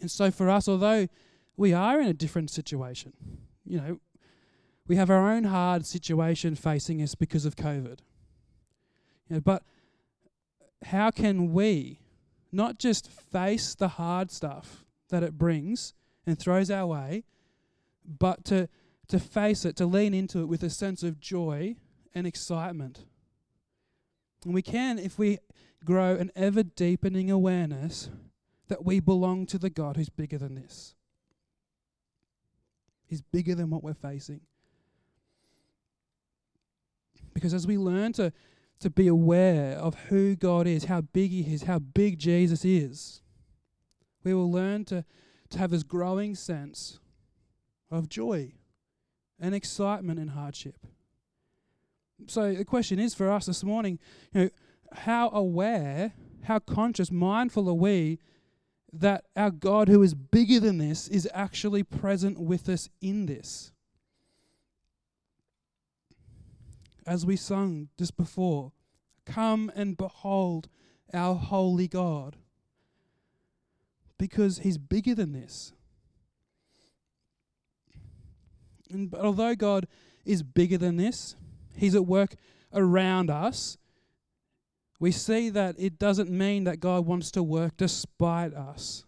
And 0.00 0.10
so 0.10 0.30
for 0.30 0.48
us, 0.48 0.68
although 0.68 1.08
we 1.56 1.72
are 1.72 2.00
in 2.00 2.08
a 2.08 2.14
different 2.14 2.50
situation, 2.50 3.12
you 3.64 3.78
know, 3.78 4.00
we 4.86 4.96
have 4.96 5.10
our 5.10 5.30
own 5.30 5.44
hard 5.44 5.86
situation 5.86 6.54
facing 6.54 7.00
us 7.00 7.14
because 7.14 7.44
of 7.44 7.54
COVID. 7.56 8.00
You 9.28 9.36
know, 9.36 9.40
but 9.40 9.62
how 10.86 11.10
can 11.10 11.52
we 11.52 12.00
not 12.50 12.78
just 12.78 13.08
face 13.08 13.74
the 13.74 13.88
hard 13.88 14.30
stuff 14.30 14.84
that 15.10 15.22
it 15.22 15.38
brings 15.38 15.94
and 16.26 16.38
throws 16.38 16.70
our 16.70 16.86
way, 16.86 17.24
but 18.04 18.44
to, 18.46 18.68
to 19.10 19.18
face 19.18 19.64
it, 19.64 19.76
to 19.76 19.86
lean 19.86 20.14
into 20.14 20.40
it 20.40 20.46
with 20.46 20.62
a 20.62 20.70
sense 20.70 21.02
of 21.02 21.20
joy 21.20 21.76
and 22.14 22.26
excitement? 22.26 23.04
And 24.44 24.54
we 24.54 24.62
can 24.62 24.98
if 24.98 25.18
we 25.18 25.38
grow 25.84 26.14
an 26.14 26.30
ever 26.34 26.62
deepening 26.62 27.30
awareness 27.30 28.10
that 28.68 28.84
we 28.84 29.00
belong 29.00 29.46
to 29.46 29.58
the 29.58 29.70
God 29.70 29.96
who's 29.96 30.08
bigger 30.08 30.38
than 30.38 30.54
this. 30.54 30.94
He's 33.06 33.22
bigger 33.22 33.54
than 33.54 33.70
what 33.70 33.82
we're 33.82 33.94
facing. 33.94 34.40
Because 37.34 37.52
as 37.52 37.66
we 37.66 37.76
learn 37.76 38.12
to, 38.14 38.32
to 38.78 38.90
be 38.90 39.08
aware 39.08 39.72
of 39.72 39.94
who 40.08 40.36
God 40.36 40.66
is, 40.66 40.84
how 40.84 41.00
big 41.00 41.30
He 41.32 41.52
is, 41.52 41.64
how 41.64 41.80
big 41.80 42.18
Jesus 42.18 42.64
is, 42.64 43.22
we 44.22 44.32
will 44.32 44.50
learn 44.50 44.84
to, 44.86 45.04
to 45.50 45.58
have 45.58 45.70
this 45.70 45.82
growing 45.82 46.34
sense 46.34 47.00
of 47.90 48.08
joy 48.08 48.52
and 49.40 49.54
excitement 49.54 50.18
in 50.18 50.28
hardship. 50.28 50.76
So 52.26 52.52
the 52.54 52.64
question 52.64 52.98
is 52.98 53.14
for 53.14 53.30
us 53.30 53.46
this 53.46 53.64
morning, 53.64 53.98
you 54.32 54.40
know, 54.42 54.50
how 54.92 55.30
aware, 55.30 56.12
how 56.44 56.58
conscious, 56.58 57.10
mindful 57.10 57.68
are 57.68 57.74
we 57.74 58.18
that 58.92 59.24
our 59.36 59.50
God 59.50 59.88
who 59.88 60.02
is 60.02 60.14
bigger 60.14 60.60
than 60.60 60.78
this 60.78 61.08
is 61.08 61.28
actually 61.32 61.82
present 61.82 62.38
with 62.38 62.68
us 62.68 62.88
in 63.00 63.26
this? 63.26 63.72
as 67.10 67.26
we 67.26 67.34
sung 67.34 67.88
just 67.98 68.16
before, 68.16 68.70
come 69.26 69.70
and 69.74 69.96
behold 69.96 70.68
our 71.12 71.34
holy 71.34 71.88
God. 71.88 72.36
Because 74.16 74.58
he's 74.58 74.78
bigger 74.78 75.14
than 75.14 75.32
this. 75.32 75.72
And 78.90 79.10
but 79.10 79.20
although 79.20 79.54
God 79.54 79.86
is 80.24 80.42
bigger 80.42 80.78
than 80.78 80.96
this, 80.96 81.36
he's 81.76 81.94
at 81.94 82.06
work 82.06 82.34
around 82.72 83.30
us. 83.30 83.78
We 84.98 85.12
see 85.12 85.48
that 85.50 85.76
it 85.78 85.98
doesn't 85.98 86.30
mean 86.30 86.64
that 86.64 86.78
God 86.78 87.06
wants 87.06 87.30
to 87.32 87.42
work 87.42 87.76
despite 87.76 88.52
us. 88.52 89.04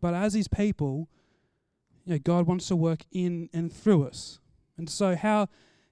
But 0.00 0.12
as 0.12 0.34
his 0.34 0.48
people, 0.48 1.08
you 2.04 2.12
know, 2.12 2.18
God 2.18 2.46
wants 2.46 2.68
to 2.68 2.76
work 2.76 3.04
in 3.10 3.48
and 3.54 3.72
through 3.72 4.04
us. 4.06 4.38
And 4.76 4.90
so, 4.90 5.16
how 5.16 5.48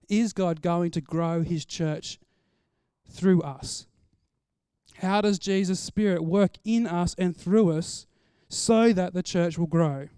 is 0.09 0.35
God 0.35 0.61
going 0.61 0.91
to 0.91 1.01
grow 1.01 1.43
his 1.43 1.65
church 1.65 2.19
through 3.09 3.41
us? 3.41 3.87
How 4.99 5.21
does 5.21 5.39
Jesus' 5.39 5.81
Spirit 5.81 6.23
work 6.23 6.59
in 6.65 6.87
us 6.87 7.15
and 7.17 7.37
through 7.37 7.71
us 7.73 8.07
so 8.49 8.93
that 8.93 9.15
the 9.15 9.23
church 9.23 9.57
will 9.57 9.67
grow? 9.67 10.09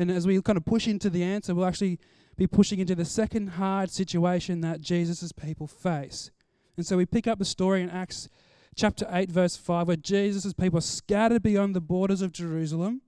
And 0.00 0.10
as 0.10 0.26
we 0.26 0.40
kind 0.40 0.56
of 0.56 0.64
push 0.64 0.88
into 0.88 1.10
the 1.10 1.22
answer, 1.22 1.54
we'll 1.54 1.66
actually 1.66 1.98
be 2.38 2.46
pushing 2.46 2.78
into 2.78 2.94
the 2.94 3.04
second 3.04 3.48
hard 3.48 3.90
situation 3.90 4.62
that 4.62 4.80
Jesus' 4.80 5.30
people 5.30 5.66
face. 5.66 6.30
And 6.78 6.86
so 6.86 6.96
we 6.96 7.04
pick 7.04 7.26
up 7.26 7.38
the 7.38 7.44
story 7.44 7.82
in 7.82 7.90
Acts 7.90 8.26
chapter 8.74 9.06
8, 9.10 9.30
verse 9.30 9.58
5, 9.58 9.88
where 9.88 9.96
Jesus' 9.98 10.54
people 10.54 10.78
are 10.78 10.80
scattered 10.80 11.42
beyond 11.42 11.76
the 11.76 11.82
borders 11.82 12.22
of 12.22 12.32
Jerusalem. 12.32 13.02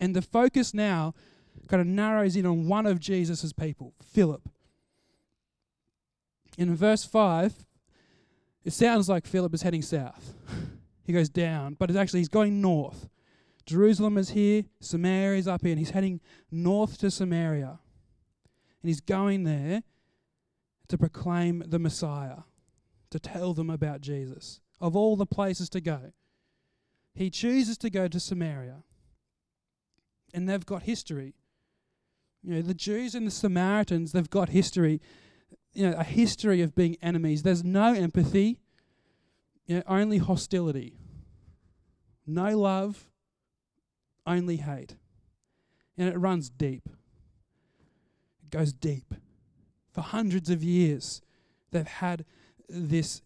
And 0.00 0.16
the 0.16 0.22
focus 0.22 0.74
now 0.74 1.14
kind 1.68 1.80
of 1.80 1.86
narrows 1.86 2.34
in 2.34 2.46
on 2.46 2.66
one 2.66 2.86
of 2.86 2.98
Jesus' 2.98 3.52
people, 3.52 3.94
Philip. 4.02 4.48
In 6.58 6.74
verse 6.74 7.04
5, 7.04 7.64
it 8.64 8.72
sounds 8.72 9.08
like 9.08 9.24
Philip 9.24 9.54
is 9.54 9.62
heading 9.62 9.82
south. 9.82 10.34
he 11.04 11.12
goes 11.12 11.28
down, 11.28 11.76
but 11.78 11.90
it's 11.90 11.98
actually 11.98 12.20
he's 12.20 12.28
going 12.28 12.60
north. 12.60 13.08
Jerusalem 13.66 14.16
is 14.16 14.30
here, 14.30 14.64
Samaria 14.80 15.38
is 15.38 15.48
up 15.48 15.62
here, 15.62 15.72
and 15.72 15.78
he's 15.78 15.90
heading 15.90 16.20
north 16.50 16.98
to 16.98 17.10
Samaria. 17.10 17.80
And 18.82 18.88
he's 18.88 19.00
going 19.00 19.42
there 19.42 19.82
to 20.88 20.96
proclaim 20.96 21.64
the 21.66 21.80
Messiah, 21.80 22.42
to 23.10 23.18
tell 23.18 23.54
them 23.54 23.68
about 23.68 24.00
Jesus. 24.00 24.60
Of 24.80 24.94
all 24.94 25.16
the 25.16 25.26
places 25.26 25.68
to 25.70 25.80
go, 25.80 26.12
he 27.12 27.28
chooses 27.28 27.76
to 27.78 27.90
go 27.90 28.06
to 28.06 28.20
Samaria. 28.20 28.84
And 30.32 30.48
they've 30.48 30.66
got 30.66 30.84
history. 30.84 31.34
You 32.44 32.54
know, 32.54 32.62
the 32.62 32.74
Jews 32.74 33.16
and 33.16 33.26
the 33.26 33.32
Samaritans, 33.32 34.12
they've 34.12 34.30
got 34.30 34.50
history, 34.50 35.00
you 35.72 35.90
know, 35.90 35.96
a 35.96 36.04
history 36.04 36.62
of 36.62 36.76
being 36.76 36.96
enemies. 37.02 37.42
There's 37.42 37.64
no 37.64 37.94
empathy, 37.94 38.60
you 39.66 39.76
know, 39.76 39.82
only 39.88 40.18
hostility. 40.18 40.98
No 42.26 42.56
love, 42.58 43.08
only 44.26 44.56
hate. 44.56 44.96
And 45.96 46.08
it 46.08 46.16
runs 46.16 46.50
deep. 46.50 46.88
It 48.42 48.50
goes 48.50 48.72
deep. 48.72 49.14
For 49.92 50.02
hundreds 50.02 50.50
of 50.50 50.62
years, 50.62 51.22
they've 51.70 51.86
had 51.86 52.24
this 52.68 53.22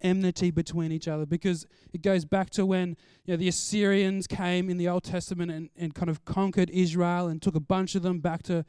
enmity 0.00 0.50
between 0.50 0.92
each 0.92 1.08
other 1.08 1.26
because 1.26 1.66
it 1.92 2.02
goes 2.02 2.24
back 2.24 2.50
to 2.50 2.64
when 2.64 2.96
you 3.24 3.34
know, 3.34 3.36
the 3.36 3.48
Assyrians 3.48 4.26
came 4.26 4.70
in 4.70 4.78
the 4.78 4.88
Old 4.88 5.04
Testament 5.04 5.50
and, 5.50 5.70
and 5.76 5.94
kind 5.94 6.08
of 6.08 6.24
conquered 6.24 6.70
Israel 6.70 7.26
and 7.26 7.40
took 7.40 7.54
a 7.54 7.60
bunch 7.60 7.94
of 7.94 8.02
them 8.02 8.20
back 8.20 8.42
to 8.44 8.64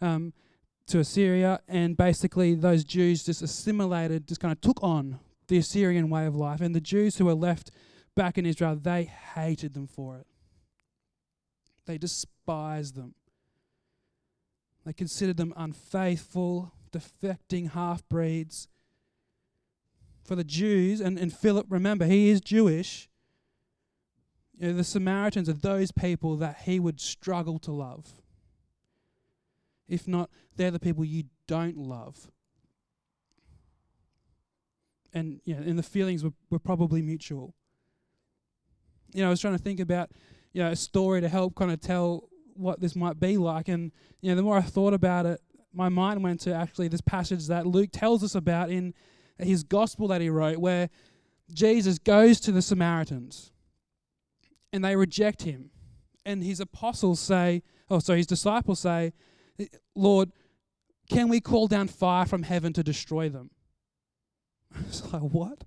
um, 0.00 0.32
to 0.90 0.98
Assyria, 0.98 1.60
and 1.68 1.96
basically 1.96 2.54
those 2.54 2.84
Jews 2.84 3.22
just 3.24 3.42
assimilated, 3.42 4.26
just 4.26 4.40
kind 4.40 4.50
of 4.50 4.60
took 4.60 4.82
on 4.82 5.20
the 5.46 5.58
Assyrian 5.58 6.10
way 6.10 6.26
of 6.26 6.34
life, 6.34 6.60
and 6.60 6.74
the 6.74 6.80
Jews 6.80 7.16
who 7.16 7.26
were 7.26 7.34
left 7.34 7.70
back 8.16 8.36
in 8.36 8.44
Israel, 8.44 8.76
they 8.76 9.04
hated 9.04 9.74
them 9.74 9.86
for 9.86 10.16
it. 10.16 10.26
They 11.90 11.98
despised 11.98 12.94
them. 12.94 13.16
They 14.86 14.92
considered 14.92 15.38
them 15.38 15.52
unfaithful, 15.56 16.70
defecting 16.92 17.72
half 17.72 18.08
breeds 18.08 18.68
for 20.22 20.36
the 20.36 20.44
Jews, 20.44 21.00
and, 21.00 21.18
and 21.18 21.32
Philip, 21.32 21.66
remember, 21.68 22.04
he 22.04 22.30
is 22.30 22.40
Jewish. 22.40 23.08
You 24.56 24.68
know, 24.68 24.74
the 24.74 24.84
Samaritans 24.84 25.48
are 25.48 25.54
those 25.54 25.90
people 25.90 26.36
that 26.36 26.58
he 26.58 26.78
would 26.78 27.00
struggle 27.00 27.58
to 27.58 27.72
love. 27.72 28.22
If 29.88 30.06
not, 30.06 30.30
they're 30.54 30.70
the 30.70 30.78
people 30.78 31.04
you 31.04 31.24
don't 31.48 31.76
love. 31.76 32.30
And 35.12 35.40
know, 35.56 35.62
and 35.66 35.76
the 35.76 35.82
feelings 35.82 36.22
were, 36.22 36.34
were 36.50 36.60
probably 36.60 37.02
mutual. 37.02 37.52
You 39.12 39.22
know, 39.22 39.26
I 39.26 39.30
was 39.30 39.40
trying 39.40 39.56
to 39.56 39.62
think 39.62 39.80
about, 39.80 40.12
you 40.52 40.62
know, 40.62 40.70
a 40.70 40.76
story 40.76 41.20
to 41.20 41.28
help 41.28 41.54
kind 41.54 41.70
of 41.70 41.80
tell 41.80 42.28
what 42.54 42.80
this 42.80 42.96
might 42.96 43.18
be 43.18 43.36
like. 43.36 43.68
And, 43.68 43.92
you 44.20 44.30
know, 44.30 44.36
the 44.36 44.42
more 44.42 44.58
I 44.58 44.62
thought 44.62 44.94
about 44.94 45.26
it, 45.26 45.40
my 45.72 45.88
mind 45.88 46.22
went 46.22 46.40
to 46.40 46.54
actually 46.54 46.88
this 46.88 47.00
passage 47.00 47.46
that 47.46 47.66
Luke 47.66 47.90
tells 47.92 48.24
us 48.24 48.34
about 48.34 48.70
in 48.70 48.94
his 49.38 49.62
gospel 49.62 50.08
that 50.08 50.20
he 50.20 50.28
wrote, 50.28 50.58
where 50.58 50.90
Jesus 51.52 51.98
goes 51.98 52.40
to 52.40 52.52
the 52.52 52.62
Samaritans 52.62 53.52
and 54.72 54.84
they 54.84 54.96
reject 54.96 55.42
him. 55.42 55.70
And 56.26 56.44
his 56.44 56.60
apostles 56.60 57.18
say, 57.20 57.62
oh, 57.88 57.98
so 57.98 58.14
his 58.14 58.26
disciples 58.26 58.80
say, 58.80 59.12
Lord, 59.94 60.30
can 61.08 61.28
we 61.28 61.40
call 61.40 61.66
down 61.66 61.88
fire 61.88 62.26
from 62.26 62.42
heaven 62.42 62.72
to 62.74 62.82
destroy 62.82 63.28
them? 63.28 63.50
It's 64.86 65.12
like, 65.12 65.22
what? 65.22 65.64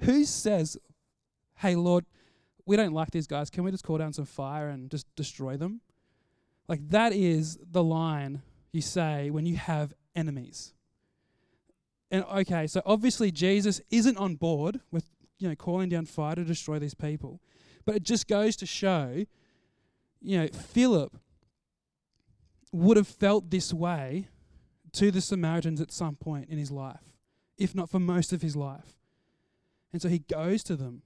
Who 0.00 0.24
says, 0.24 0.76
hey, 1.58 1.76
Lord, 1.76 2.04
we 2.66 2.76
don't 2.76 2.92
like 2.92 3.10
these 3.10 3.26
guys. 3.26 3.50
Can 3.50 3.64
we 3.64 3.70
just 3.70 3.84
call 3.84 3.98
down 3.98 4.12
some 4.12 4.24
fire 4.24 4.68
and 4.68 4.90
just 4.90 5.06
destroy 5.16 5.56
them? 5.56 5.80
Like, 6.68 6.88
that 6.90 7.12
is 7.12 7.58
the 7.70 7.82
line 7.82 8.42
you 8.72 8.80
say 8.80 9.30
when 9.30 9.46
you 9.46 9.56
have 9.56 9.92
enemies. 10.16 10.72
And 12.10 12.24
okay, 12.24 12.66
so 12.66 12.80
obviously 12.86 13.30
Jesus 13.30 13.80
isn't 13.90 14.16
on 14.16 14.36
board 14.36 14.80
with 14.90 15.10
you 15.38 15.48
know 15.48 15.54
calling 15.56 15.88
down 15.88 16.06
fire 16.06 16.36
to 16.36 16.44
destroy 16.44 16.78
these 16.78 16.94
people. 16.94 17.40
But 17.84 17.96
it 17.96 18.02
just 18.02 18.28
goes 18.28 18.56
to 18.56 18.66
show, 18.66 19.24
you 20.20 20.38
know, 20.38 20.48
Philip 20.48 21.16
would 22.72 22.96
have 22.96 23.08
felt 23.08 23.50
this 23.50 23.72
way 23.72 24.28
to 24.92 25.10
the 25.10 25.20
Samaritans 25.20 25.80
at 25.80 25.92
some 25.92 26.16
point 26.16 26.48
in 26.48 26.56
his 26.56 26.70
life, 26.70 27.16
if 27.58 27.74
not 27.74 27.90
for 27.90 27.98
most 27.98 28.32
of 28.32 28.42
his 28.42 28.56
life. 28.56 28.96
And 29.92 30.00
so 30.00 30.08
he 30.08 30.20
goes 30.20 30.62
to 30.64 30.76
them 30.76 31.02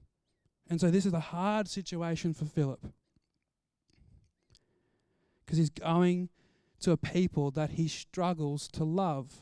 And 0.68 0.80
so 0.80 0.90
this 0.90 1.06
is 1.06 1.12
a 1.12 1.20
hard 1.20 1.68
situation 1.68 2.34
for 2.34 2.44
Philip. 2.44 2.86
Because 5.44 5.58
he's 5.58 5.70
going 5.70 6.28
to 6.80 6.92
a 6.92 6.96
people 6.96 7.50
that 7.52 7.70
he 7.70 7.88
struggles 7.88 8.68
to 8.68 8.84
love. 8.84 9.32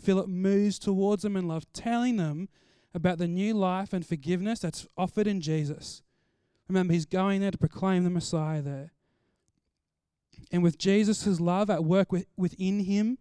Philip 0.00 0.28
moves 0.28 0.78
towards 0.78 1.22
them 1.22 1.36
in 1.36 1.46
love, 1.46 1.70
telling 1.72 2.16
them 2.16 2.48
about 2.94 3.18
the 3.18 3.28
new 3.28 3.52
life 3.52 3.92
and 3.92 4.06
forgiveness 4.06 4.60
that's 4.60 4.86
offered 4.96 5.26
in 5.26 5.40
Jesus. 5.40 6.02
Remember, 6.68 6.94
he's 6.94 7.06
going 7.06 7.40
there 7.40 7.50
to 7.50 7.58
proclaim 7.58 8.04
the 8.04 8.10
Messiah 8.10 8.62
there. 8.62 8.92
And 10.50 10.62
with 10.62 10.78
Jesus' 10.78 11.40
love 11.40 11.68
at 11.68 11.84
work 11.84 12.10
with, 12.10 12.26
within 12.36 12.80
him, 12.80 13.18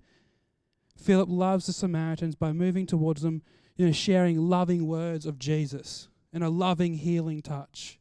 Philip 0.98 1.30
loves 1.30 1.66
the 1.66 1.74
Samaritans 1.74 2.36
by 2.36 2.54
moving 2.54 2.86
towards 2.86 3.22
them, 3.22 3.42
you 3.76 3.86
know, 3.86 3.92
sharing 3.92 4.40
loving 4.40 4.88
words 4.88 5.26
of 5.26 5.38
Jesus 5.38 6.08
and 6.34 6.44
a 6.44 6.50
loving 6.50 6.96
healing 6.96 7.42
touch. 7.42 8.00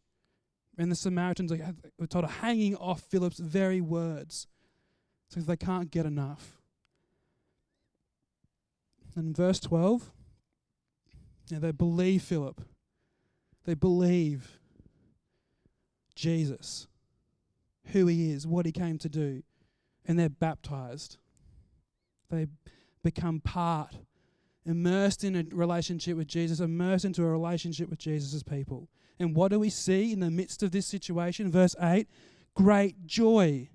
And 0.78 0.90
the 0.90 0.96
Samaritans 0.96 1.52
are, 1.52 2.06
told, 2.06 2.24
are 2.24 2.28
hanging 2.28 2.76
off 2.76 3.00
Philip's 3.00 3.38
very 3.38 3.80
words 3.80 4.46
because 5.28 5.46
they 5.46 5.56
can't 5.56 5.90
get 5.90 6.06
enough. 6.06 6.58
And 9.14 9.34
verse 9.34 9.58
12, 9.60 10.10
yeah, 11.48 11.58
they 11.58 11.72
believe 11.72 12.22
Philip. 12.22 12.60
They 13.64 13.74
believe 13.74 14.58
Jesus, 16.14 16.86
who 17.86 18.06
he 18.06 18.30
is, 18.30 18.46
what 18.46 18.66
he 18.66 18.72
came 18.72 18.98
to 18.98 19.08
do, 19.08 19.42
and 20.04 20.18
they're 20.18 20.28
baptized. 20.28 21.16
They 22.30 22.46
become 23.02 23.40
part, 23.40 23.96
immersed 24.66 25.24
in 25.24 25.36
a 25.36 25.44
relationship 25.54 26.16
with 26.16 26.26
Jesus, 26.26 26.60
immersed 26.60 27.04
into 27.04 27.22
a 27.22 27.30
relationship 27.30 27.88
with 27.88 28.00
Jesus' 28.00 28.42
people. 28.42 28.88
And 29.18 29.34
what 29.34 29.50
do 29.50 29.58
we 29.58 29.70
see 29.70 30.12
in 30.12 30.20
the 30.20 30.30
midst 30.30 30.62
of 30.62 30.72
this 30.72 30.86
situation? 30.86 31.50
Verse 31.50 31.74
8 31.80 32.08
great 32.54 33.06
joy 33.06 33.68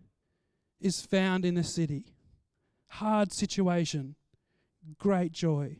is 0.79 1.01
found 1.01 1.45
in 1.45 1.55
the 1.55 1.63
city. 1.63 2.05
Hard 2.87 3.31
situation, 3.31 4.15
great 4.97 5.31
joy. 5.31 5.77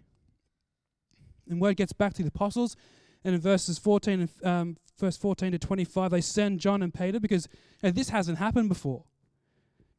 And 1.50 1.60
word 1.60 1.78
gets 1.78 1.94
back 1.94 2.14
to 2.14 2.22
the 2.22 2.30
apostles, 2.30 2.78
and 3.24 3.36
in 3.36 3.42
verses 3.42 3.78
14 3.80 4.22
and 4.22 4.46
um, 4.46 4.78
verse 5.00 5.18
14 5.18 5.52
to 5.52 5.60
25, 5.60 6.12
they 6.12 6.22
send 6.22 6.60
John 6.60 6.82
and 6.82 6.94
Peter 6.94 7.20
because 7.20 7.50
you 7.82 7.90
know, 7.90 7.92
this 7.92 8.10
hasn't 8.10 8.38
happened 8.38 8.70
before. 8.70 9.04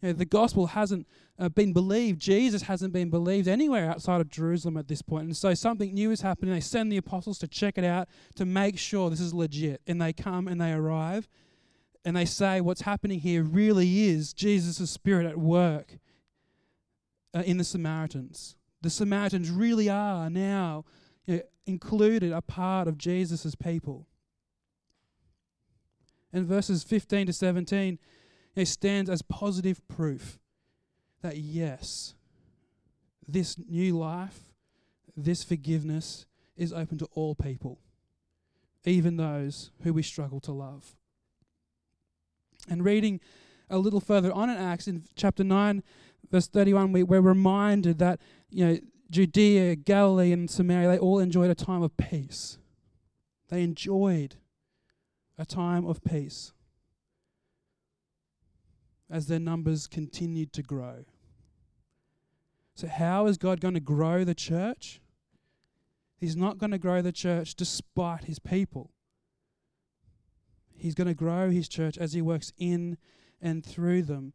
You 0.02 0.08
know, 0.08 0.12
the 0.12 0.24
gospel 0.24 0.66
hasn't 0.66 1.06
uh, 1.38 1.48
been 1.48 1.72
believed. 1.72 2.20
Jesus 2.20 2.62
hasn't 2.62 2.92
been 2.92 3.08
believed 3.08 3.48
anywhere 3.48 3.88
outside 3.88 4.20
of 4.20 4.28
Jerusalem 4.28 4.76
at 4.76 4.88
this 4.88 5.00
point. 5.00 5.24
And 5.24 5.36
so 5.36 5.54
something 5.54 5.94
new 5.94 6.10
is 6.10 6.20
happening. 6.20 6.52
They 6.52 6.60
send 6.60 6.92
the 6.92 6.98
apostles 6.98 7.38
to 7.38 7.48
check 7.48 7.78
it 7.78 7.84
out 7.84 8.08
to 8.34 8.44
make 8.44 8.78
sure 8.78 9.08
this 9.08 9.20
is 9.20 9.32
legit. 9.32 9.80
And 9.86 10.02
they 10.02 10.12
come 10.12 10.48
and 10.48 10.60
they 10.60 10.72
arrive 10.72 11.28
and 12.04 12.16
they 12.16 12.24
say 12.24 12.60
what's 12.60 12.82
happening 12.82 13.20
here 13.20 13.42
really 13.42 14.08
is 14.08 14.32
Jesus' 14.32 14.90
spirit 14.90 15.26
at 15.26 15.38
work 15.38 15.98
uh, 17.34 17.42
in 17.44 17.58
the 17.58 17.64
Samaritans. 17.64 18.56
The 18.80 18.90
Samaritans 18.90 19.50
really 19.50 19.88
are 19.88 20.28
now 20.28 20.84
you 21.26 21.36
know, 21.36 21.42
included, 21.66 22.32
a 22.32 22.42
part 22.42 22.88
of 22.88 22.98
Jesus' 22.98 23.54
people. 23.54 24.08
In 26.32 26.46
verses 26.46 26.82
15 26.82 27.26
to 27.26 27.32
17 27.32 27.98
it 28.54 28.66
stands 28.66 29.08
as 29.08 29.22
positive 29.22 29.86
proof 29.88 30.38
that 31.22 31.38
yes, 31.38 32.14
this 33.26 33.56
new 33.58 33.96
life, 33.96 34.52
this 35.16 35.42
forgiveness 35.42 36.26
is 36.56 36.72
open 36.72 36.98
to 36.98 37.08
all 37.14 37.34
people, 37.34 37.78
even 38.84 39.16
those 39.16 39.70
who 39.82 39.92
we 39.92 40.02
struggle 40.02 40.40
to 40.40 40.52
love. 40.52 40.96
And 42.68 42.84
reading 42.84 43.20
a 43.70 43.78
little 43.78 44.00
further 44.00 44.32
on 44.32 44.50
in 44.50 44.56
Acts, 44.56 44.86
in 44.86 45.04
chapter 45.16 45.42
9, 45.42 45.82
verse 46.30 46.46
31, 46.46 46.92
we, 46.92 47.02
we're 47.02 47.20
reminded 47.20 47.98
that, 47.98 48.20
you 48.50 48.66
know, 48.66 48.78
Judea, 49.10 49.76
Galilee, 49.76 50.32
and 50.32 50.50
Samaria, 50.50 50.88
they 50.88 50.98
all 50.98 51.18
enjoyed 51.18 51.50
a 51.50 51.54
time 51.54 51.82
of 51.82 51.96
peace. 51.96 52.58
They 53.48 53.62
enjoyed 53.62 54.36
a 55.38 55.44
time 55.44 55.84
of 55.86 56.02
peace 56.02 56.52
as 59.12 59.26
their 59.26 59.38
numbers 59.38 59.86
continued 59.86 60.52
to 60.54 60.62
grow. 60.62 61.04
So, 62.74 62.88
how 62.88 63.26
is 63.26 63.36
God 63.36 63.60
going 63.60 63.74
to 63.74 63.80
grow 63.80 64.24
the 64.24 64.34
church? 64.34 65.00
He's 66.16 66.36
not 66.36 66.58
going 66.58 66.70
to 66.70 66.78
grow 66.78 67.02
the 67.02 67.12
church 67.12 67.54
despite 67.54 68.24
his 68.24 68.38
people. 68.38 68.90
He's 70.74 70.94
going 70.94 71.08
to 71.08 71.14
grow 71.14 71.50
his 71.50 71.68
church 71.68 71.98
as 71.98 72.14
he 72.14 72.22
works 72.22 72.52
in 72.56 72.96
and 73.40 73.64
through 73.64 74.02
them. 74.02 74.32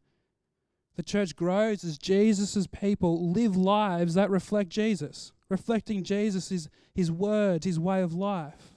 The 0.96 1.04
church 1.04 1.36
grows 1.36 1.84
as 1.84 1.98
Jesus' 1.98 2.68
people 2.68 3.32
live 3.32 3.56
lives 3.56 4.14
that 4.14 4.30
reflect 4.30 4.70
Jesus, 4.70 5.32
reflecting 5.50 6.04
Jesus, 6.04 6.70
his, 6.94 7.12
words, 7.12 7.66
his 7.66 7.80
way 7.80 8.02
of 8.02 8.14
life. 8.14 8.74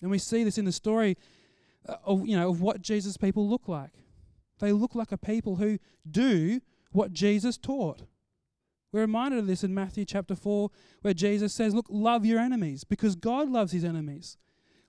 And 0.00 0.10
we 0.10 0.18
see 0.18 0.44
this 0.44 0.58
in 0.58 0.64
the 0.64 0.72
story 0.72 1.16
uh, 1.88 1.96
of, 2.04 2.26
you 2.26 2.36
know, 2.36 2.50
of 2.50 2.60
what 2.60 2.82
Jesus' 2.82 3.16
people 3.16 3.48
look 3.48 3.68
like. 3.68 3.90
They 4.64 4.72
look 4.72 4.94
like 4.94 5.12
a 5.12 5.18
people 5.18 5.56
who 5.56 5.78
do 6.10 6.62
what 6.90 7.12
Jesus 7.12 7.58
taught. 7.58 8.04
We're 8.92 9.02
reminded 9.02 9.40
of 9.40 9.46
this 9.46 9.62
in 9.62 9.74
Matthew 9.74 10.06
chapter 10.06 10.34
4, 10.34 10.70
where 11.02 11.12
Jesus 11.12 11.52
says, 11.52 11.74
Look, 11.74 11.84
love 11.90 12.24
your 12.24 12.40
enemies 12.40 12.82
because 12.82 13.14
God 13.14 13.50
loves 13.50 13.72
his 13.72 13.84
enemies. 13.84 14.38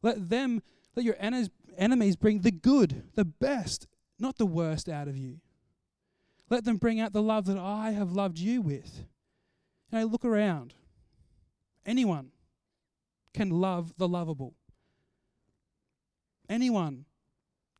Let 0.01 0.29
them, 0.29 0.63
let 0.95 1.03
your 1.03 1.17
enemies 1.19 2.15
bring 2.15 2.39
the 2.39 2.51
good, 2.51 3.03
the 3.15 3.25
best, 3.25 3.85
not 4.17 4.37
the 4.37 4.45
worst 4.45 4.87
out 4.87 5.09
of 5.09 5.17
you. 5.17 5.41
Let 6.49 6.63
them 6.63 6.77
bring 6.77 7.01
out 7.01 7.11
the 7.11 7.21
love 7.21 7.43
that 7.47 7.57
I 7.57 7.91
have 7.91 8.13
loved 8.13 8.39
you 8.39 8.61
with. 8.61 9.03
You 9.91 9.99
know, 9.99 10.05
look 10.05 10.23
around. 10.23 10.73
Anyone 11.85 12.29
can 13.33 13.49
love 13.49 13.93
the 13.97 14.07
lovable. 14.07 14.53
Anyone 16.47 17.03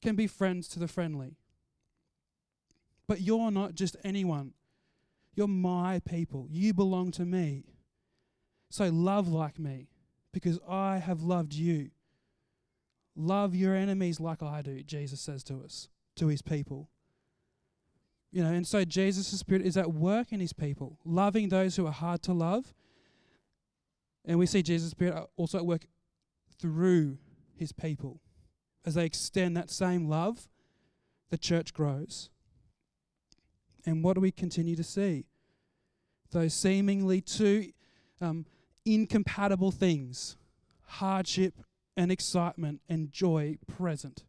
can 0.01 0.17
be 0.17 0.27
friends 0.27 0.67
to 0.67 0.79
the 0.79 0.89
friendly. 0.89 1.37
But 3.07 3.21
you're 3.21 3.51
not 3.51 3.75
just 3.75 3.95
anyone. 4.03 4.53
You're 5.35 5.47
my 5.47 5.99
people. 5.99 6.47
You 6.49 6.73
belong 6.73 7.11
to 7.11 7.25
me. 7.25 7.65
So 8.69 8.89
love 8.89 9.27
like 9.27 9.59
me 9.59 9.89
because 10.33 10.59
I 10.67 10.97
have 10.97 11.21
loved 11.21 11.53
you. 11.53 11.91
Love 13.15 13.55
your 13.55 13.75
enemies 13.75 14.19
like 14.19 14.43
I 14.43 14.61
do, 14.61 14.83
Jesus 14.83 15.21
says 15.21 15.43
to 15.45 15.61
us, 15.63 15.87
to 16.17 16.27
his 16.27 16.41
people. 16.41 16.89
You 18.31 18.43
know, 18.43 18.51
and 18.51 18.67
so 18.67 18.83
Jesus' 18.83 19.27
spirit 19.27 19.65
is 19.65 19.77
at 19.77 19.93
work 19.93 20.33
in 20.33 20.41
his 20.41 20.51
people, 20.51 20.99
loving 21.05 21.47
those 21.47 21.77
who 21.77 21.87
are 21.87 21.93
hard 21.93 22.21
to 22.23 22.33
love. 22.33 22.73
And 24.25 24.37
we 24.37 24.45
see 24.45 24.61
Jesus' 24.61 24.91
spirit 24.91 25.15
also 25.37 25.59
at 25.59 25.65
work 25.65 25.85
through 26.59 27.17
his 27.55 27.71
people. 27.71 28.19
As 28.85 28.95
they 28.95 29.05
extend 29.05 29.55
that 29.55 29.69
same 29.69 30.09
love, 30.09 30.49
the 31.29 31.37
church 31.37 31.73
grows. 31.73 32.29
And 33.85 34.03
what 34.03 34.15
do 34.15 34.21
we 34.21 34.31
continue 34.31 34.75
to 34.75 34.83
see? 34.83 35.25
Those 36.31 36.53
seemingly 36.53 37.21
two 37.21 37.71
um, 38.19 38.45
incompatible 38.85 39.71
things 39.71 40.37
hardship 40.87 41.55
and 41.97 42.11
excitement 42.11 42.81
and 42.87 43.11
joy 43.11 43.57
present. 43.67 44.23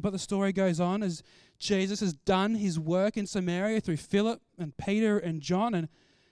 But 0.00 0.10
the 0.10 0.18
story 0.18 0.52
goes 0.52 0.80
on 0.80 1.02
as 1.02 1.22
Jesus 1.58 2.00
has 2.00 2.14
done 2.14 2.56
his 2.56 2.80
work 2.80 3.16
in 3.16 3.26
Samaria 3.26 3.80
through 3.80 3.98
Philip 3.98 4.40
and 4.58 4.76
Peter 4.76 5.18
and 5.18 5.40
John. 5.40 5.74
And, 5.74 5.88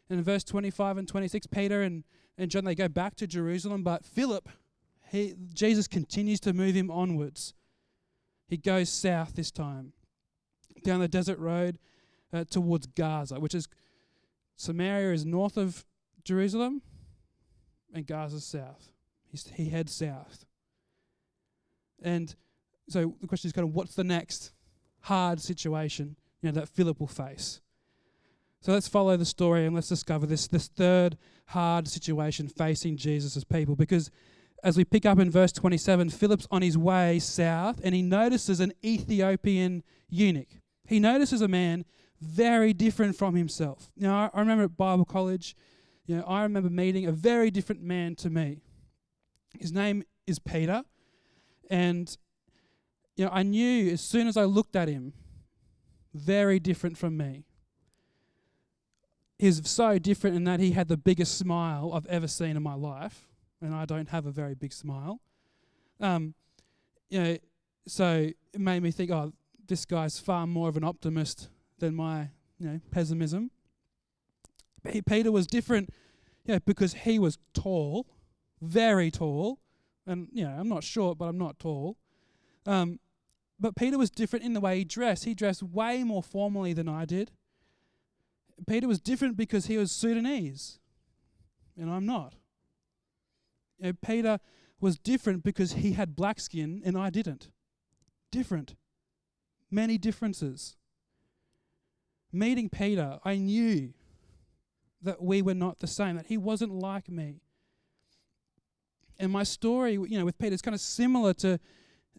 and 0.09 0.19
in 0.19 0.25
verse 0.25 0.43
25 0.43 0.99
and 0.99 1.07
26, 1.09 1.47
Peter 1.49 1.83
and, 1.83 2.05
and 2.37 2.51
John, 2.51 2.65
they 2.65 2.75
go 2.75 2.89
back 2.89 3.15
to 3.17 3.27
Jerusalem. 3.27 3.83
But 3.83 4.05
Philip, 4.05 4.49
he, 5.11 5.35
Jesus 5.53 5.87
continues 5.87 6.41
to 6.41 6.53
move 6.53 6.75
him 6.75 6.91
onwards. 6.91 7.55
He 8.49 8.57
goes 8.57 8.89
south 8.89 9.35
this 9.35 9.51
time 9.51 9.93
down 10.83 11.01
the 11.01 11.09
desert 11.09 11.39
road 11.39 11.79
uh, 12.33 12.45
towards 12.45 12.87
Gaza, 12.87 13.39
which 13.39 13.55
is 13.55 13.69
Samaria 14.57 15.13
is 15.13 15.25
north 15.25 15.57
of 15.57 15.85
Jerusalem 16.25 16.83
and 17.93 18.07
Gaza's 18.07 18.45
south. 18.45 18.93
He's, 19.31 19.51
he 19.55 19.69
heads 19.69 19.93
south. 19.93 20.45
And 22.03 22.35
so 22.89 23.15
the 23.21 23.27
question 23.27 23.49
is 23.49 23.53
kind 23.53 23.67
of 23.67 23.75
what's 23.75 23.95
the 23.95 24.05
next 24.05 24.53
hard 25.01 25.41
situation 25.41 26.17
you 26.41 26.51
know, 26.51 26.61
that 26.61 26.69
Philip 26.69 27.01
will 27.01 27.07
face? 27.07 27.61
So 28.61 28.73
let's 28.73 28.89
follow 28.89 29.17
the 29.17 29.25
story 29.25 29.67
and 29.67 29.75
let's 29.75 29.89
discover 29.89 30.27
this, 30.27 30.47
this 30.47 30.69
third 30.69 31.19
hard 31.47 31.89
situation 31.89 32.47
facing 32.47 32.97
Jesus' 32.97 33.43
people. 33.43 33.75
Because 33.75 34.11
as 34.63 34.77
we 34.77 34.85
pick 34.85 35.05
up 35.05 35.19
in 35.19 35.31
verse 35.31 35.51
27, 35.51 36.11
Philip's 36.11 36.47
on 36.51 36.63
his 36.63 36.79
way 36.79 37.19
south 37.19 37.81
and 37.83 37.95
he 37.95 38.03
notices 38.03 38.61
an 38.61 38.73
Ethiopian 38.85 39.83
eunuch 40.09 40.62
he 40.87 41.01
notices 41.01 41.41
a 41.41 41.49
man 41.49 41.85
very 42.21 42.73
different 42.73 43.17
from 43.17 43.35
himself. 43.35 43.91
Now, 43.97 44.31
I, 44.33 44.37
I 44.37 44.41
remember 44.41 44.65
at 44.65 44.77
Bible 44.77 45.05
college, 45.05 45.57
you 46.07 46.17
know, 46.17 46.25
I 46.25 46.43
remember 46.43 46.71
meeting 46.71 47.07
a 47.07 47.13
very 47.13 47.51
different 47.51 47.83
man 47.83 48.15
to 48.17 48.31
me. 48.31 48.63
His 49.59 49.73
name 49.73 50.05
is 50.27 50.39
Peter. 50.39 50.83
And, 51.71 52.17
you 53.17 53.25
know, 53.25 53.31
I 53.33 53.43
knew 53.43 53.91
as 53.91 54.01
soon 54.01 54.27
as 54.27 54.37
I 54.37 54.45
looked 54.45 54.77
at 54.77 54.89
him, 54.89 55.13
very 56.15 56.59
different 56.59 56.99
from 56.99 57.17
me. 57.17 57.45
He's 59.39 59.69
so 59.69 59.99
different 59.99 60.37
in 60.37 60.45
that 60.45 60.61
he 60.61 60.73
had 60.73 60.89
the 60.89 60.97
biggest 60.97 61.39
smile 61.39 61.93
I've 61.95 62.07
ever 62.07 62.29
seen 62.29 62.57
in 62.57 62.63
my 62.63 62.75
life, 62.75 63.27
and 63.61 63.75
I 63.75 63.87
don't 63.87 64.09
have 64.11 64.27
a 64.27 64.31
very 64.31 64.55
big 64.55 64.73
smile. 64.73 65.21
Um, 66.01 66.35
you 67.09 67.23
know, 67.23 67.39
so 67.87 68.31
it 68.53 68.61
made 68.61 68.83
me 68.83 68.91
think, 68.91 69.11
oh, 69.11 69.33
this 69.67 69.85
guy's 69.85 70.19
far 70.19 70.47
more 70.47 70.69
of 70.69 70.77
an 70.77 70.85
optimist 70.85 71.49
than 71.79 71.95
my, 71.95 72.31
you 72.59 72.69
know, 72.69 72.81
pessimism. 72.91 73.51
Peter 75.07 75.31
was 75.31 75.47
different, 75.47 75.91
you 76.45 76.55
know, 76.55 76.61
because 76.65 76.95
he 76.95 77.19
was 77.19 77.39
tall, 77.55 78.07
very 78.61 79.11
tall, 79.11 79.61
and 80.07 80.29
you 80.33 80.45
know, 80.45 80.51
I'm 80.51 80.69
not 80.69 80.83
short, 80.83 81.19
but 81.19 81.27
I'm 81.27 81.39
not 81.39 81.59
tall. 81.59 81.97
Um, 82.67 82.99
but 83.61 83.77
Peter 83.77 83.97
was 83.97 84.11
different 84.11 84.45
in 84.45 84.55
the 84.55 84.61
way 84.61 84.79
he 84.79 84.85
dressed. 84.85 85.25
He 85.25 85.35
dressed 85.35 85.63
way 85.63 86.03
more 86.03 86.23
formally 86.23 86.73
than 86.73 86.89
I 86.89 87.05
did. 87.05 87.31
Peter 88.67 88.89
was 88.89 89.01
different 89.01 89.37
because 89.37 89.67
he 89.67 89.77
was 89.77 89.93
Sudanese, 89.93 90.81
and 91.77 91.91
I'm 91.91 92.07
not. 92.07 92.35
You 93.79 93.87
know, 93.87 93.93
Peter 94.05 94.39
was 94.81 94.99
different 94.99 95.45
because 95.45 95.75
he 95.75 95.93
had 95.93 96.17
black 96.17 96.41
skin 96.41 96.83
and 96.85 96.99
I 96.99 97.11
didn't. 97.11 97.51
Different. 98.31 98.75
Many 99.73 99.97
differences. 99.97 100.77
Meeting 102.31 102.69
Peter, 102.69 103.19
I 103.25 103.37
knew 103.37 103.95
that 105.01 105.23
we 105.23 105.43
were 105.43 105.55
not 105.55 105.81
the 105.81 105.87
same, 105.87 106.17
that 106.17 106.27
he 106.27 106.37
wasn't 106.37 106.73
like 106.73 107.09
me. 107.09 107.41
And 109.19 109.33
my 109.33 109.43
story, 109.43 109.95
you 109.95 110.19
know, 110.19 110.25
with 110.25 110.39
Peter 110.39 110.55
is 110.55 110.63
kind 110.63 110.75
of 110.75 110.81
similar 110.81 111.33
to 111.35 111.59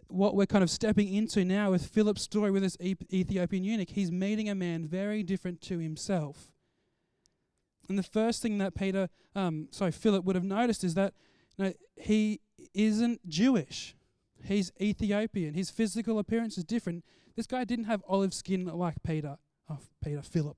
what 0.07 0.35
we're 0.35 0.47
kind 0.47 0.63
of 0.63 0.69
stepping 0.69 1.13
into 1.13 1.45
now 1.45 1.71
with 1.71 1.85
Philip's 1.85 2.21
story 2.23 2.51
with 2.51 2.63
this 2.63 2.77
Ethiopian 2.81 3.63
eunuch. 3.63 3.89
He's 3.89 4.11
meeting 4.11 4.49
a 4.49 4.55
man 4.55 4.85
very 4.85 5.23
different 5.23 5.61
to 5.61 5.79
himself. 5.79 6.51
And 7.87 7.97
the 7.97 8.03
first 8.03 8.41
thing 8.41 8.57
that 8.57 8.75
Peter, 8.75 9.09
um, 9.35 9.67
sorry, 9.71 9.91
Philip 9.91 10.23
would 10.25 10.35
have 10.35 10.43
noticed 10.43 10.83
is 10.83 10.95
that 10.95 11.13
you 11.57 11.65
know, 11.65 11.73
he 11.95 12.41
isn't 12.73 13.27
Jewish. 13.27 13.95
He's 14.43 14.71
Ethiopian. 14.81 15.53
His 15.53 15.69
physical 15.69 16.19
appearance 16.19 16.57
is 16.57 16.63
different. 16.63 17.03
This 17.35 17.47
guy 17.47 17.63
didn't 17.63 17.85
have 17.85 18.03
olive 18.07 18.33
skin 18.33 18.65
like 18.65 19.01
Peter. 19.03 19.37
Oh, 19.69 19.79
Peter, 20.03 20.21
Philip. 20.21 20.57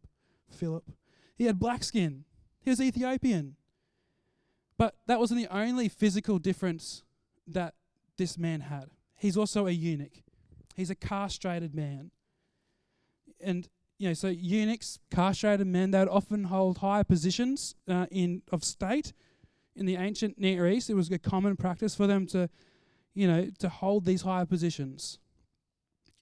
Philip. 0.50 0.92
He 1.38 1.46
had 1.46 1.60
black 1.60 1.84
skin. 1.84 2.26
He 2.60 2.70
was 2.70 2.82
Ethiopian. 2.82 3.56
But 4.78 4.96
that 5.08 5.20
wasn't 5.20 5.42
the 5.42 5.56
only 5.56 5.88
physical 5.88 6.38
difference 6.38 7.04
that 7.48 7.76
this 8.18 8.38
man 8.38 8.62
had. 8.62 8.90
He's 9.16 9.38
also 9.38 9.68
a 9.68 9.72
eunuch. 9.72 10.24
He's 10.76 10.90
a 10.90 10.96
castrated 10.96 11.74
man. 11.74 12.12
And 13.40 13.70
you 13.98 14.10
know, 14.10 14.14
so 14.14 14.28
eunuchs, 14.28 15.00
castrated 15.10 15.68
men, 15.68 15.92
they 15.92 16.00
would 16.00 16.10
often 16.10 16.46
hold 16.46 16.80
higher 16.80 17.04
positions 17.04 17.76
uh, 17.88 18.08
in 18.12 18.42
of 18.52 18.64
state. 18.64 19.14
In 19.76 19.86
the 19.86 19.96
ancient 19.96 20.38
Near 20.38 20.68
East, 20.68 20.90
it 20.90 20.96
was 20.96 21.12
a 21.12 21.20
common 21.20 21.56
practice 21.56 21.96
for 21.96 22.08
them 22.08 22.26
to, 22.28 22.50
you 23.14 23.28
know, 23.28 23.50
to 23.60 23.70
hold 23.70 24.06
these 24.06 24.22
higher 24.22 24.46
positions. 24.46 25.20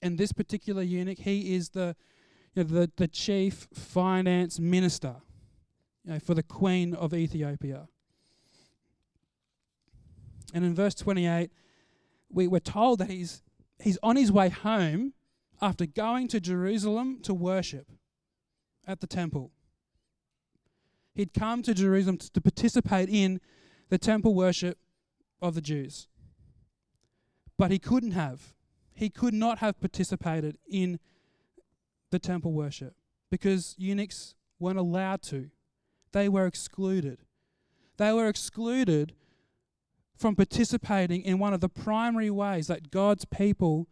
And 0.04 0.18
this 0.18 0.32
particular 0.32 0.82
eunuch, 0.82 1.20
he 1.20 1.54
is 1.54 1.70
the, 1.70 1.96
you 2.54 2.62
know, 2.62 2.68
the, 2.68 2.90
the 2.94 3.08
chief 3.08 3.66
finance 3.72 4.60
minister 4.60 5.16
you 6.04 6.12
know, 6.12 6.18
for 6.18 6.34
the 6.34 6.42
queen 6.42 6.92
of 6.94 7.14
Ethiopia. 7.14 7.88
And 10.52 10.62
in 10.62 10.74
verse 10.74 10.94
28, 10.94 11.50
we 12.28 12.46
were 12.46 12.60
told 12.60 12.98
that 12.98 13.08
he's, 13.08 13.42
he's 13.82 13.96
on 14.02 14.16
his 14.16 14.30
way 14.30 14.50
home 14.50 15.14
after 15.62 15.86
going 15.86 16.28
to 16.28 16.38
Jerusalem 16.38 17.20
to 17.22 17.32
worship 17.32 17.90
at 18.86 19.00
the 19.00 19.06
temple. 19.06 19.52
He'd 21.14 21.32
come 21.32 21.62
to 21.62 21.72
Jerusalem 21.72 22.18
to 22.18 22.40
participate 22.42 23.08
in 23.08 23.40
the 23.88 23.96
temple 23.96 24.34
worship 24.34 24.76
of 25.40 25.54
the 25.54 25.62
Jews. 25.62 26.08
But 27.56 27.70
he 27.70 27.78
couldn't 27.78 28.10
have. 28.10 28.54
He 28.94 29.10
could 29.10 29.34
not 29.34 29.58
have 29.58 29.80
participated 29.80 30.56
in 30.70 31.00
the 32.10 32.18
temple 32.18 32.52
worship 32.52 32.94
because 33.30 33.74
eunuchs 33.76 34.34
weren't 34.58 34.78
allowed 34.78 35.20
to. 35.22 35.50
They 36.12 36.28
were 36.28 36.46
excluded. 36.46 37.22
They 37.96 38.12
were 38.12 38.28
excluded 38.28 39.14
from 40.16 40.36
participating 40.36 41.22
in 41.22 41.40
one 41.40 41.52
of 41.52 41.60
the 41.60 41.68
primary 41.68 42.30
ways 42.30 42.68
that 42.68 42.92
God's 42.92 43.24
people 43.24 43.88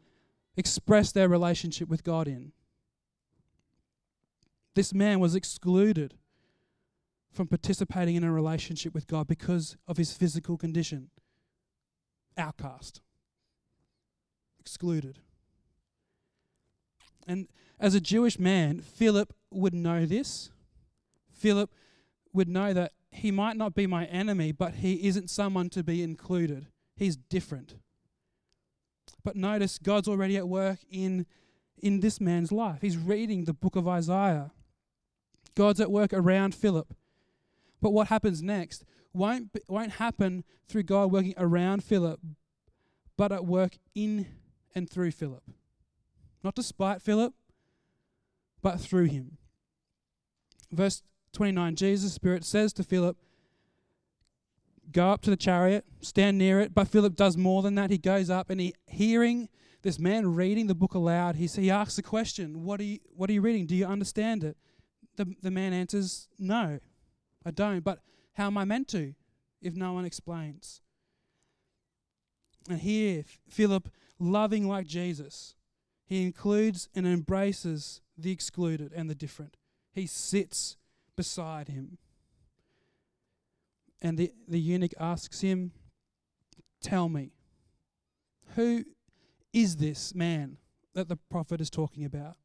express 0.57 1.11
their 1.11 1.29
relationship 1.29 1.89
with 1.89 2.05
God 2.05 2.29
in. 2.29 2.53
This 4.75 4.95
man 4.95 5.19
was 5.19 5.35
excluded 5.35 6.15
from 7.33 7.49
participating 7.49 8.15
in 8.15 8.25
a 8.25 8.33
relationship 8.33 8.95
with 8.95 9.07
God 9.07 9.27
because 9.27 9.77
of 9.89 9.97
his 9.97 10.13
physical 10.13 10.57
condition. 10.57 11.11
Outcast. 12.37 13.01
Excluded. 14.63 15.19
And 17.27 17.49
as 17.81 17.97
a 17.97 18.01
Jewish 18.01 18.39
man, 18.39 18.81
Philip 18.81 19.35
would 19.51 19.75
know 19.75 20.07
this. 20.07 20.51
Philip 21.33 21.69
would 22.33 22.49
know 22.49 22.73
that 22.73 22.93
he 23.11 23.33
might 23.33 23.57
not 23.57 23.75
be 23.75 23.89
my 23.89 24.05
enemy, 24.05 24.53
but 24.53 24.75
he 24.75 25.09
isn't 25.09 25.31
someone 25.31 25.69
to 25.71 25.83
be 25.83 26.01
included. 26.01 26.69
He's 26.95 27.17
different. 27.17 27.75
But 29.25 29.35
notice 29.35 29.79
God's 29.79 30.07
already 30.07 30.37
at 30.37 30.49
work 30.49 30.79
in, 30.89 31.27
in 31.83 31.99
this 31.99 32.21
man's 32.21 32.53
life. 32.53 32.79
He's 32.81 32.97
reading 32.97 33.45
the 33.45 33.53
book 33.53 33.75
of 33.75 33.89
Isaiah. 33.89 34.53
God's 35.57 35.81
at 35.81 35.91
work 35.91 36.13
around 36.13 36.55
Philip. 36.55 36.95
But 37.81 37.91
what 37.91 38.07
happens 38.07 38.45
next 38.45 38.85
won't, 39.13 39.51
won't 39.67 39.95
happen 39.95 40.45
through 40.69 40.85
God 40.85 41.11
working 41.11 41.35
around 41.37 41.83
Philip, 41.83 42.21
but 43.17 43.33
at 43.33 43.45
work 43.45 43.77
in 43.93 44.29
and 44.75 44.89
through 44.89 45.11
Philip. 45.13 45.43
Not 46.43 46.55
despite 46.55 47.03
Philip, 47.03 47.35
but 48.63 48.81
through 48.81 49.07
him. 49.07 49.39
Verse 50.71 51.03
29, 51.33 51.77
Jesus' 51.77 52.13
Spirit 52.13 52.45
says 52.45 52.73
to 52.75 52.85
Philip, 52.85 53.17
Go 54.91 55.11
up 55.11 55.23
to 55.23 55.31
the 55.31 55.37
chariot, 55.37 55.85
stand 56.01 56.39
near 56.39 56.61
it. 56.61 56.75
But 56.75 56.89
Philip 56.89 57.17
does 57.17 57.37
more 57.37 57.63
than 57.63 57.75
that. 57.77 57.91
He 57.91 57.99
goes 57.99 58.29
up 58.29 58.51
and 58.51 58.61
he, 58.61 58.75
hearing 58.87 59.49
this 59.83 59.99
man 59.99 60.35
reading 60.35 60.67
the 60.67 60.75
book 60.75 60.95
aloud, 60.95 61.37
he, 61.37 61.47
he 61.47 61.71
asks 61.71 61.97
the 61.97 62.03
question, 62.03 62.65
what 62.65 62.81
are, 62.81 62.85
you, 62.85 62.99
what 63.15 63.31
are 63.31 63.33
you 63.33 63.41
reading? 63.41 63.67
Do 63.67 63.75
you 63.75 63.87
understand 63.87 64.45
it? 64.45 64.57
The, 65.17 65.35
the 65.43 65.51
man 65.51 65.73
answers, 65.73 66.29
No, 66.39 66.79
I 67.45 67.51
don't. 67.51 67.85
But 67.85 68.01
how 68.35 68.47
am 68.47 68.57
I 68.57 68.65
meant 68.65 68.89
to 68.89 69.15
if 69.61 69.75
no 69.75 69.93
one 69.93 70.05
explains? 70.05 70.81
And 72.69 72.81
here, 72.81 73.25
Philip, 73.49 73.89
loving 74.23 74.69
like 74.69 74.87
Jesus, 74.87 75.55
he 76.05 76.23
includes 76.23 76.89
and 76.95 77.07
embraces 77.07 78.01
the 78.17 78.31
excluded 78.31 78.93
and 78.95 79.09
the 79.09 79.15
different. 79.15 79.57
He 79.93 80.07
sits 80.07 80.77
beside 81.17 81.69
him. 81.69 81.99
And 84.01 84.19
the, 84.19 84.33
the 84.49 84.61
eunuch 84.61 84.95
asks 84.99 85.41
him, 85.41 85.73
Tell 86.81 87.09
me, 87.09 87.31
who 88.57 88.85
is 89.53 89.77
this 89.77 90.15
man 90.15 90.59
that 90.95 91.09
the 91.09 91.17
prophet 91.17 91.61
is 91.61 91.71
talking 91.71 92.05
about? 92.05 92.37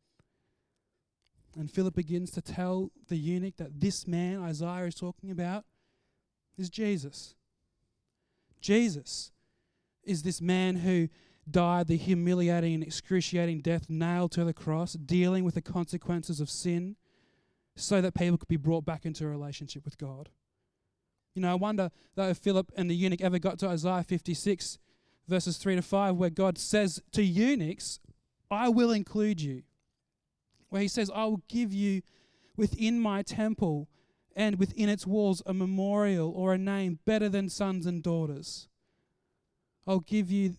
And 1.57 1.71
Philip 1.71 1.95
begins 1.95 2.29
to 2.31 2.41
tell 2.41 2.91
the 3.07 3.17
eunuch 3.17 3.57
that 3.57 3.79
this 3.79 4.07
man 4.07 4.41
Isaiah 4.43 4.85
is 4.85 4.93
talking 4.93 5.31
about 5.31 5.65
is 6.57 6.69
Jesus. 6.69 7.33
Jesus 8.61 9.31
is 10.03 10.21
this 10.21 10.39
man 10.39 10.77
who 10.77 11.09
died 11.49 11.87
the 11.87 11.97
humiliating 11.97 12.73
and 12.73 12.83
excruciating 12.83 13.61
death 13.61 13.89
nailed 13.89 14.31
to 14.33 14.43
the 14.43 14.53
cross, 14.53 14.93
dealing 14.93 15.43
with 15.43 15.55
the 15.55 15.61
consequences 15.61 16.39
of 16.39 16.49
sin 16.49 16.95
so 17.75 18.01
that 18.01 18.13
people 18.13 18.37
could 18.37 18.47
be 18.47 18.57
brought 18.57 18.85
back 18.85 19.05
into 19.05 19.25
a 19.25 19.29
relationship 19.29 19.85
with 19.85 19.97
God. 19.97 20.29
You 21.35 21.41
know, 21.41 21.51
I 21.51 21.55
wonder 21.55 21.91
though 22.15 22.29
if 22.29 22.37
Philip 22.37 22.71
and 22.75 22.89
the 22.89 22.95
eunuch 22.95 23.21
ever 23.21 23.37
got 23.37 23.59
to 23.59 23.67
Isaiah 23.67 24.03
56, 24.03 24.79
verses 25.27 25.57
3 25.57 25.75
to 25.75 25.81
5, 25.81 26.15
where 26.15 26.29
God 26.29 26.57
says 26.57 27.01
to 27.11 27.23
eunuchs, 27.23 27.99
I 28.49 28.69
will 28.69 28.91
include 28.91 29.41
you. 29.41 29.63
Where 30.69 30.81
he 30.81 30.87
says, 30.87 31.11
I 31.13 31.25
will 31.25 31.43
give 31.47 31.73
you 31.73 32.01
within 32.55 32.99
my 32.99 33.21
temple 33.21 33.87
and 34.35 34.59
within 34.59 34.89
its 34.89 35.05
walls 35.05 35.41
a 35.45 35.53
memorial 35.53 36.31
or 36.35 36.53
a 36.53 36.57
name 36.57 36.99
better 37.05 37.29
than 37.29 37.49
sons 37.49 37.85
and 37.85 38.03
daughters. 38.03 38.67
I'll 39.85 39.99
give 39.99 40.29
you 40.31 40.55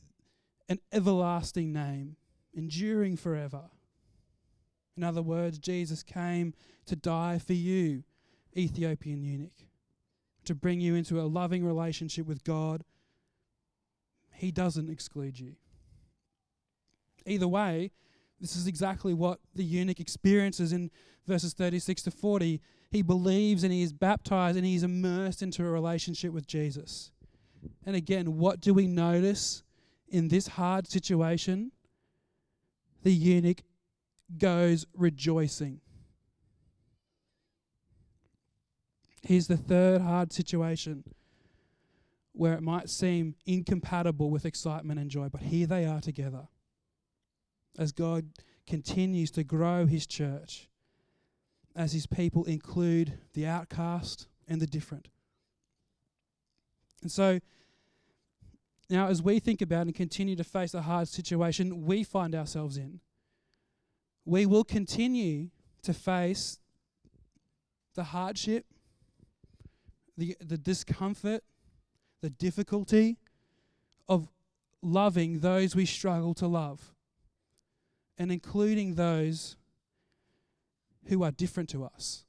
an 0.69 0.79
everlasting 0.93 1.73
name, 1.73 2.17
enduring 2.55 3.17
forever. 3.17 3.71
In 4.97 5.05
other 5.05 5.23
words, 5.23 5.59
Jesus 5.59 6.03
came 6.03 6.55
to 6.87 6.97
die 6.97 7.39
for 7.39 7.53
you, 7.53 8.03
Ethiopian 8.57 9.23
eunuch, 9.23 9.67
to 10.45 10.55
bring 10.55 10.81
you 10.81 10.95
into 10.95 11.21
a 11.21 11.23
loving 11.23 11.65
relationship 11.65 12.27
with 12.27 12.45
God. 12.45 12.83
He 14.35 14.51
doesn't 14.51 14.91
exclude 14.91 15.39
you. 15.39 15.55
Either 17.27 17.49
way, 17.49 17.93
this 18.41 18.57
is 18.57 18.67
exactly 18.67 19.15
what 19.15 19.41
the 19.55 19.65
eunuch 19.65 20.01
experiences 20.01 20.73
in 20.73 20.91
verses 21.27 21.53
36 21.53 22.03
to 22.03 22.11
40. 22.11 22.61
He 22.91 23.03
believes 23.03 23.65
and 23.65 23.73
he 23.73 23.83
is 23.83 23.93
baptized 23.93 24.57
and 24.57 24.67
he 24.67 24.75
is 24.75 24.83
immersed 24.83 25.43
into 25.43 25.65
a 25.65 25.71
relationship 25.71 26.33
with 26.33 26.47
Jesus. 26.47 27.11
And 27.85 27.97
again, 27.97 28.39
what 28.39 28.61
do 28.61 28.73
we 28.73 28.87
notice 28.87 29.63
in 30.11 30.29
this 30.29 30.49
hard 30.49 30.89
situation? 30.89 31.73
The 33.03 33.13
eunuch 33.13 33.63
goes 34.37 34.87
rejoicing. 34.95 35.81
Here's 39.23 39.47
the 39.47 39.57
third 39.57 40.01
hard 40.01 40.33
situation 40.33 41.05
where 42.33 42.55
it 42.55 42.63
might 42.63 42.89
seem 42.89 43.35
incompatible 43.47 44.31
with 44.31 44.45
excitement 44.45 45.01
and 45.01 45.11
joy, 45.11 45.29
but 45.29 45.43
here 45.43 45.67
they 45.67 45.85
are 45.85 46.01
together 46.01 46.49
as 47.79 47.93
God 47.93 48.27
continues 48.67 49.31
to 49.33 49.45
grow 49.45 49.87
his 49.87 50.07
church, 50.07 50.69
as 51.75 51.93
his 51.93 52.07
people 52.07 52.45
include 52.45 53.19
the 53.35 53.47
outcast 53.47 54.29
and 54.47 54.61
the 54.61 54.67
different. 54.67 55.09
And 57.03 57.11
so, 57.11 57.39
now 58.91 59.09
as 59.09 59.23
we 59.23 59.39
think 59.39 59.61
about 59.61 59.87
and 59.87 59.95
continue 59.95 60.37
to 60.37 60.45
face 60.45 60.73
the 60.73 60.83
hard 60.83 61.09
situation 61.09 61.85
we 61.85 62.03
find 62.03 62.35
ourselves 62.35 62.77
in, 62.77 63.01
we 64.25 64.47
will 64.47 64.65
continue 64.65 65.51
to 65.83 65.93
face 65.93 66.59
the 67.95 68.05
hardship, 68.05 68.67
the, 70.17 70.37
the 70.41 70.59
discomfort, 70.59 71.43
the 72.21 72.31
difficulty 72.31 73.19
of 74.09 74.29
loving 74.83 75.41
those 75.41 75.75
we 75.75 75.85
struggle 75.85 76.35
to 76.35 76.47
love 76.47 76.95
and 78.17 78.33
including 78.33 78.95
those 78.95 79.57
who 81.07 81.23
are 81.23 81.31
different 81.31 81.69
to 81.71 81.85
us. 81.85 82.25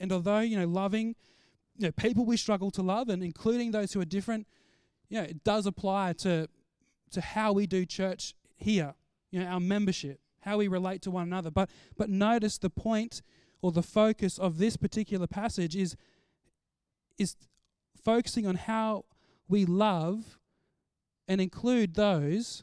And 0.00 0.12
although, 0.12 0.40
you 0.40 0.58
know, 0.58 0.66
loving 0.66 1.14
you 1.82 1.88
know, 1.88 1.92
people 1.92 2.24
we 2.24 2.36
struggle 2.36 2.70
to 2.70 2.80
love 2.80 3.08
and 3.08 3.24
including 3.24 3.72
those 3.72 3.92
who 3.92 4.00
are 4.00 4.04
different, 4.04 4.46
you 5.08 5.18
know, 5.18 5.24
it 5.24 5.42
does 5.42 5.66
apply 5.66 6.12
to, 6.12 6.48
to 7.10 7.20
how 7.20 7.52
we 7.52 7.66
do 7.66 7.84
church 7.84 8.34
here, 8.56 8.94
you 9.32 9.40
know, 9.40 9.46
our 9.46 9.58
membership, 9.58 10.20
how 10.42 10.58
we 10.58 10.68
relate 10.68 11.02
to 11.02 11.10
one 11.10 11.24
another. 11.24 11.50
But, 11.50 11.70
but 11.98 12.08
notice 12.08 12.56
the 12.56 12.70
point 12.70 13.20
or 13.60 13.72
the 13.72 13.82
focus 13.82 14.38
of 14.38 14.58
this 14.58 14.76
particular 14.76 15.26
passage 15.26 15.74
is, 15.74 15.96
is 17.18 17.34
focusing 18.00 18.46
on 18.46 18.54
how 18.54 19.04
we 19.48 19.64
love 19.64 20.38
and 21.26 21.40
include 21.40 21.94
those 21.94 22.62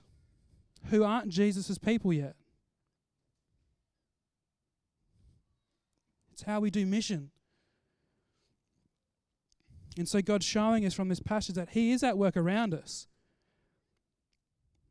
who 0.91 1.03
aren't 1.03 1.27
Jesus' 1.27 1.77
people 1.77 2.13
yet. 2.13 2.38
It's 6.32 6.43
how 6.43 6.62
we 6.62 6.69
do 6.69 6.86
mission. 6.86 7.32
And 9.99 10.07
so 10.07 10.21
God's 10.21 10.45
showing 10.45 10.85
us 10.85 10.93
from 10.93 11.09
this 11.09 11.19
passage 11.19 11.55
that 11.55 11.71
He 11.71 11.91
is 11.91 12.03
at 12.03 12.17
work 12.17 12.38
around 12.38 12.73
us. 12.73 13.07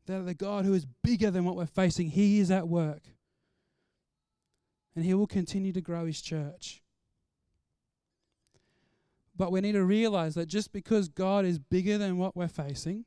That 0.05 0.25
the 0.25 0.35
God 0.35 0.65
who 0.65 0.73
is 0.73 0.85
bigger 1.03 1.31
than 1.31 1.45
what 1.45 1.55
we're 1.55 1.65
facing, 1.65 2.11
He 2.11 2.39
is 2.39 2.51
at 2.51 2.67
work. 2.67 3.01
And 4.95 5.03
He 5.03 5.15
will 5.15 5.27
continue 5.27 5.73
to 5.73 5.81
grow 5.81 6.05
His 6.05 6.21
church. 6.21 6.83
But 9.35 9.51
we 9.51 9.61
need 9.61 9.71
to 9.71 9.83
realize 9.83 10.35
that 10.35 10.47
just 10.47 10.71
because 10.71 11.07
God 11.07 11.43
is 11.43 11.57
bigger 11.57 11.97
than 11.97 12.17
what 12.17 12.35
we're 12.35 12.47
facing, 12.47 13.05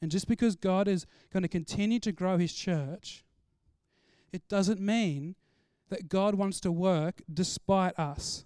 and 0.00 0.10
just 0.10 0.28
because 0.28 0.54
God 0.54 0.86
is 0.86 1.06
going 1.32 1.42
to 1.42 1.48
continue 1.48 1.98
to 2.00 2.12
grow 2.12 2.36
his 2.36 2.52
church, 2.52 3.24
it 4.32 4.46
doesn't 4.48 4.80
mean 4.80 5.34
that 5.88 6.08
God 6.08 6.34
wants 6.34 6.60
to 6.60 6.70
work 6.70 7.22
despite 7.32 7.98
us. 7.98 8.44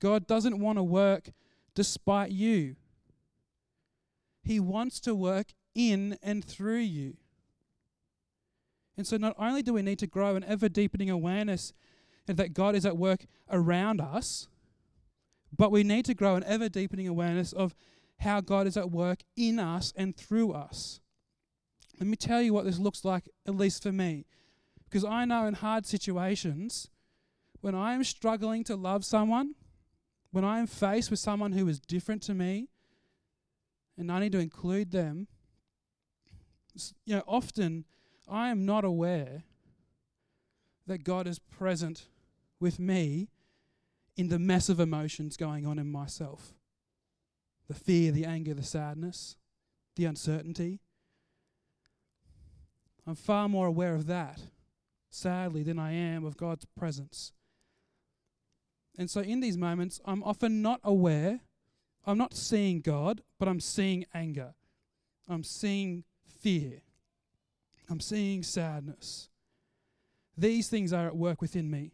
God 0.00 0.26
doesn't 0.26 0.58
want 0.58 0.78
to 0.78 0.82
work 0.82 1.30
despite 1.74 2.30
you. 2.30 2.76
He 4.42 4.60
wants 4.60 5.00
to 5.00 5.14
work 5.14 5.52
in 5.74 6.18
and 6.22 6.44
through 6.44 6.78
you. 6.78 7.16
And 8.96 9.06
so, 9.06 9.16
not 9.16 9.34
only 9.38 9.62
do 9.62 9.72
we 9.72 9.82
need 9.82 9.98
to 10.00 10.06
grow 10.06 10.36
an 10.36 10.44
ever 10.44 10.68
deepening 10.68 11.10
awareness 11.10 11.72
that 12.26 12.54
God 12.54 12.74
is 12.74 12.86
at 12.86 12.96
work 12.96 13.26
around 13.50 14.00
us, 14.00 14.48
but 15.56 15.72
we 15.72 15.82
need 15.82 16.04
to 16.06 16.14
grow 16.14 16.36
an 16.36 16.44
ever 16.44 16.68
deepening 16.68 17.08
awareness 17.08 17.52
of 17.52 17.74
how 18.20 18.40
God 18.40 18.66
is 18.66 18.76
at 18.76 18.90
work 18.90 19.20
in 19.36 19.58
us 19.58 19.92
and 19.96 20.16
through 20.16 20.52
us. 20.52 21.00
Let 21.98 22.08
me 22.08 22.16
tell 22.16 22.42
you 22.42 22.52
what 22.52 22.64
this 22.64 22.78
looks 22.78 23.04
like, 23.04 23.28
at 23.46 23.56
least 23.56 23.82
for 23.82 23.92
me. 23.92 24.26
Because 24.84 25.04
I 25.04 25.24
know 25.24 25.46
in 25.46 25.54
hard 25.54 25.86
situations, 25.86 26.88
when 27.60 27.74
I 27.74 27.94
am 27.94 28.04
struggling 28.04 28.64
to 28.64 28.76
love 28.76 29.04
someone, 29.04 29.54
when 30.34 30.44
I 30.44 30.58
am 30.58 30.66
faced 30.66 31.12
with 31.12 31.20
someone 31.20 31.52
who 31.52 31.68
is 31.68 31.78
different 31.78 32.20
to 32.22 32.34
me, 32.34 32.66
and 33.96 34.10
I 34.10 34.18
need 34.18 34.32
to 34.32 34.40
include 34.40 34.90
them, 34.90 35.28
you 37.04 37.14
know, 37.14 37.22
often 37.28 37.84
I 38.28 38.48
am 38.48 38.66
not 38.66 38.84
aware 38.84 39.44
that 40.88 41.04
God 41.04 41.28
is 41.28 41.38
present 41.38 42.08
with 42.58 42.80
me 42.80 43.28
in 44.16 44.26
the 44.26 44.40
mess 44.40 44.68
of 44.68 44.80
emotions 44.80 45.36
going 45.36 45.64
on 45.66 45.78
in 45.78 45.92
myself 45.92 46.52
the 47.68 47.74
fear, 47.74 48.10
the 48.10 48.24
anger, 48.24 48.54
the 48.54 48.64
sadness, 48.64 49.36
the 49.94 50.04
uncertainty. 50.04 50.80
I'm 53.06 53.14
far 53.14 53.48
more 53.48 53.68
aware 53.68 53.94
of 53.94 54.06
that, 54.08 54.40
sadly, 55.10 55.62
than 55.62 55.78
I 55.78 55.92
am 55.92 56.24
of 56.24 56.36
God's 56.36 56.64
presence. 56.76 57.32
And 58.96 59.10
so 59.10 59.20
in 59.20 59.40
these 59.40 59.56
moments, 59.56 60.00
I'm 60.04 60.22
often 60.22 60.62
not 60.62 60.80
aware, 60.84 61.40
I'm 62.06 62.18
not 62.18 62.34
seeing 62.34 62.80
God, 62.80 63.22
but 63.38 63.48
I'm 63.48 63.60
seeing 63.60 64.04
anger. 64.14 64.54
I'm 65.28 65.42
seeing 65.42 66.04
fear. 66.40 66.82
I'm 67.88 68.00
seeing 68.00 68.42
sadness. 68.42 69.30
These 70.36 70.68
things 70.68 70.92
are 70.92 71.06
at 71.06 71.16
work 71.16 71.40
within 71.40 71.70
me. 71.70 71.92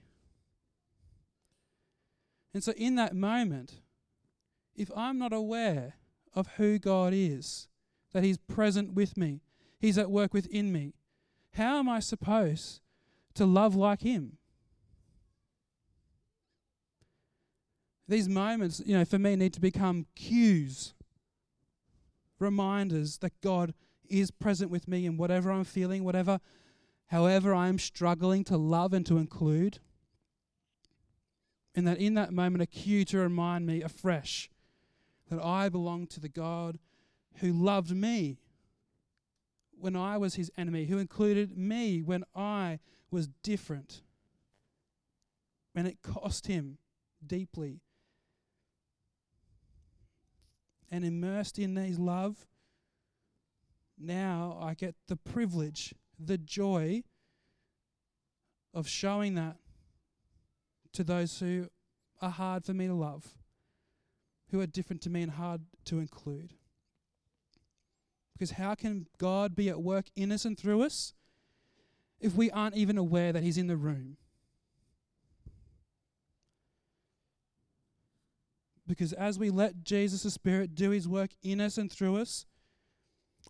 And 2.52 2.64
so 2.64 2.72
in 2.72 2.96
that 2.96 3.14
moment, 3.14 3.80
if 4.74 4.90
I'm 4.96 5.18
not 5.18 5.32
aware 5.32 5.94
of 6.34 6.48
who 6.56 6.78
God 6.78 7.12
is, 7.14 7.68
that 8.12 8.24
He's 8.24 8.38
present 8.38 8.94
with 8.94 9.16
me, 9.16 9.40
He's 9.78 9.98
at 9.98 10.10
work 10.10 10.34
within 10.34 10.72
me, 10.72 10.94
how 11.54 11.78
am 11.78 11.88
I 11.88 12.00
supposed 12.00 12.80
to 13.34 13.46
love 13.46 13.74
like 13.74 14.02
Him? 14.02 14.38
These 18.10 18.28
moments, 18.28 18.82
you 18.84 18.98
know, 18.98 19.04
for 19.04 19.20
me 19.20 19.36
need 19.36 19.52
to 19.52 19.60
become 19.60 20.06
cues, 20.16 20.94
reminders 22.40 23.18
that 23.18 23.40
God 23.40 23.72
is 24.08 24.32
present 24.32 24.68
with 24.68 24.88
me 24.88 25.06
in 25.06 25.16
whatever 25.16 25.52
I'm 25.52 25.62
feeling, 25.62 26.02
whatever, 26.02 26.40
however 27.06 27.54
I'm 27.54 27.78
struggling 27.78 28.42
to 28.44 28.56
love 28.56 28.92
and 28.92 29.06
to 29.06 29.18
include. 29.18 29.78
And 31.76 31.86
that 31.86 31.98
in 31.98 32.14
that 32.14 32.32
moment, 32.32 32.62
a 32.62 32.66
cue 32.66 33.04
to 33.04 33.18
remind 33.18 33.64
me 33.64 33.80
afresh 33.80 34.50
that 35.30 35.40
I 35.40 35.68
belong 35.68 36.08
to 36.08 36.18
the 36.18 36.28
God 36.28 36.80
who 37.36 37.52
loved 37.52 37.94
me 37.94 38.40
when 39.78 39.94
I 39.94 40.16
was 40.16 40.34
his 40.34 40.50
enemy, 40.58 40.86
who 40.86 40.98
included 40.98 41.56
me 41.56 42.02
when 42.02 42.24
I 42.34 42.80
was 43.12 43.28
different. 43.44 44.02
And 45.76 45.86
it 45.86 46.02
cost 46.02 46.48
him 46.48 46.78
deeply. 47.24 47.82
And 50.90 51.04
immersed 51.04 51.58
in 51.58 51.76
his 51.76 51.98
love, 51.98 52.46
now 53.98 54.58
I 54.60 54.74
get 54.74 54.94
the 55.06 55.16
privilege, 55.16 55.94
the 56.18 56.38
joy 56.38 57.04
of 58.74 58.88
showing 58.88 59.34
that 59.36 59.56
to 60.92 61.04
those 61.04 61.38
who 61.38 61.68
are 62.20 62.30
hard 62.30 62.64
for 62.64 62.74
me 62.74 62.86
to 62.86 62.94
love 62.94 63.34
who 64.50 64.60
are 64.60 64.66
different 64.66 65.02
to 65.02 65.10
me 65.10 65.22
and 65.22 65.32
hard 65.32 65.62
to 65.86 65.98
include. 65.98 66.54
Because 68.32 68.52
how 68.52 68.74
can 68.74 69.06
God 69.18 69.54
be 69.54 69.68
at 69.68 69.82
work 69.82 70.06
in 70.16 70.32
us 70.32 70.44
and 70.44 70.58
through 70.58 70.82
us 70.82 71.14
if 72.20 72.34
we 72.34 72.50
aren't 72.50 72.76
even 72.76 72.98
aware 72.98 73.32
that 73.32 73.42
He's 73.42 73.58
in 73.58 73.66
the 73.66 73.76
room? 73.76 74.16
Because 78.90 79.12
as 79.12 79.38
we 79.38 79.50
let 79.50 79.84
Jesus' 79.84 80.34
Spirit 80.34 80.74
do 80.74 80.90
His 80.90 81.06
work 81.06 81.30
in 81.44 81.60
us 81.60 81.78
and 81.78 81.90
through 81.90 82.16
us, 82.16 82.44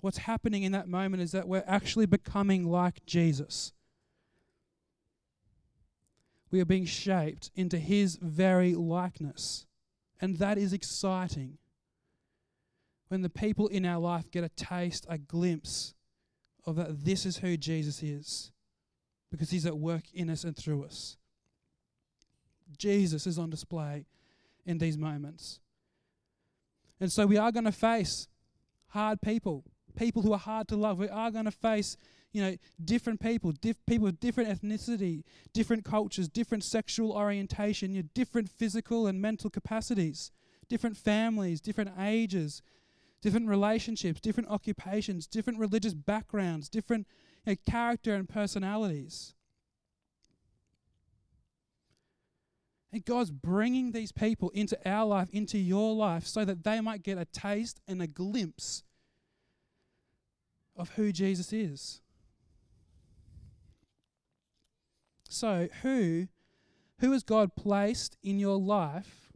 what's 0.03 0.19
happening 0.19 0.65
in 0.65 0.73
that 0.73 0.87
moment 0.87 1.23
is 1.23 1.33
that 1.33 1.49
we're 1.49 1.65
actually 1.67 2.05
becoming 2.05 2.67
like 2.67 3.07
Jesus. 3.07 3.73
We 6.51 6.61
are 6.61 6.67
being 6.67 6.85
shaped 6.85 7.51
into 7.57 7.79
His 7.79 8.19
very 8.21 8.75
likeness. 8.75 9.65
And 10.21 10.37
that 10.37 10.59
is 10.59 10.75
exciting. 10.75 11.57
when 13.09 13.23
the 13.23 13.31
people 13.31 13.67
in 13.67 13.87
our 13.87 13.99
life 13.99 14.31
get 14.31 14.45
a 14.45 14.51
taste, 14.51 15.07
a 15.09 15.17
glimpse 15.17 15.95
of 16.67 16.77
that 16.77 17.05
this 17.05 17.25
is 17.25 17.39
who 17.39 17.57
Jesus 17.57 18.03
is 18.03 18.53
because 19.31 19.51
he's 19.51 19.67
at 19.67 19.79
work 19.79 20.05
in 20.13 20.29
us 20.29 20.45
and 20.45 20.55
through 20.55 20.85
us. 20.85 21.17
Jesus 22.77 23.27
is 23.27 23.39
on 23.39 23.49
display 23.49 24.05
in 24.67 24.79
these 24.79 24.97
moments. 24.99 25.61
And 27.01 27.11
so 27.11 27.27
we 27.27 27.37
are 27.37 27.51
going 27.51 27.65
to 27.65 27.73
face 27.73 28.29
hard 28.89 29.23
people, 29.23 29.65
people 29.97 30.23
who 30.23 30.33
are 30.33 30.39
hard 30.39 30.69
to 30.69 30.77
love. 30.77 30.99
We 30.99 31.09
are 31.09 31.31
going 31.31 31.47
to 31.47 31.51
face, 31.51 31.97
you 32.33 32.43
know, 32.43 32.57
different 32.85 33.21
people, 33.21 33.53
diff- 33.53 33.85
people 33.87 34.05
with 34.05 34.21
different 34.21 34.51
ethnicity, 34.51 35.25
different 35.53 35.85
cultures, 35.85 36.29
different 36.29 36.65
sexual 36.65 37.13
orientation, 37.13 37.95
you 37.95 38.03
know, 38.03 38.09
different 38.15 38.51
physical 38.51 39.07
and 39.07 39.21
mental 39.21 39.49
capacities, 39.49 40.31
different 40.69 40.97
families, 40.97 41.61
different 41.61 41.93
ages, 41.99 42.63
different 43.23 43.49
relationships, 43.49 44.21
different 44.21 44.49
occupations, 44.51 45.27
different 45.27 45.59
religious 45.59 45.95
backgrounds, 45.95 46.69
different 46.69 47.07
you 47.47 47.53
know, 47.53 47.57
character 47.71 48.15
and 48.15 48.29
personalities. 48.29 49.35
And 52.93 53.05
God's 53.05 53.31
bringing 53.31 53.93
these 53.93 54.11
people 54.11 54.51
into 54.51 54.77
our 54.89 55.07
life, 55.07 55.29
into 55.33 55.59
your 55.59 55.95
life, 55.95 56.27
so 56.27 56.45
that 56.45 56.65
they 56.65 56.81
might 56.81 57.03
get 57.03 57.19
a 57.19 57.25
taste 57.25 57.81
and 57.87 58.03
a 58.03 58.07
glimpse 58.07 58.83
of 60.77 60.91
who 60.91 61.13
Jesus 61.13 61.53
is. 61.53 62.01
So, 65.29 65.69
who, 65.83 66.27
who 66.99 67.13
has 67.13 67.23
God 67.23 67.55
placed 67.55 68.17
in 68.23 68.41
your 68.41 68.59
life 68.59 69.31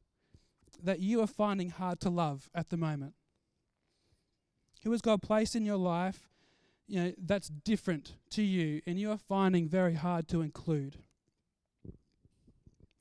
that 0.82 0.98
you 0.98 1.20
are 1.20 1.26
finding 1.28 1.70
hard 1.70 2.00
to 2.00 2.10
love 2.10 2.50
at 2.52 2.70
the 2.70 2.76
moment? 2.76 3.14
Who 4.82 4.90
has 4.90 5.00
God 5.00 5.22
placed 5.22 5.54
in 5.54 5.64
your 5.64 5.76
life, 5.76 6.28
you 6.88 7.00
know, 7.00 7.12
that's 7.16 7.48
different 7.48 8.16
to 8.30 8.42
you 8.42 8.82
and 8.86 8.98
you 8.98 9.10
are 9.12 9.16
finding 9.16 9.68
very 9.68 9.94
hard 9.94 10.26
to 10.28 10.42
include? 10.42 11.03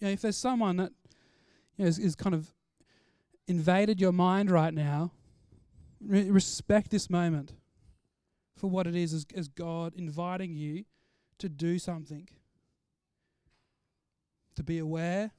You 0.03 0.09
know, 0.09 0.13
if 0.15 0.21
there's 0.21 0.35
someone 0.35 0.75
that 0.75 0.91
you 1.77 1.85
know, 1.85 1.87
is, 1.87 1.97
is 1.97 2.13
kind 2.13 2.35
of 2.35 2.53
invaded 3.47 4.01
your 4.01 4.11
mind 4.11 4.51
right 4.51 4.73
now, 4.73 5.13
re- 6.05 6.29
respect 6.29 6.91
this 6.91 7.09
moment 7.09 7.53
for 8.57 8.69
what 8.69 8.85
it 8.85 8.95
is 8.95 9.13
as, 9.13 9.25
as 9.33 9.47
God 9.47 9.93
inviting 9.95 10.55
you 10.55 10.83
to 11.37 11.47
do 11.47 11.79
something. 11.79 12.27
To 14.55 14.63
be 14.63 14.77
aware 14.77 15.31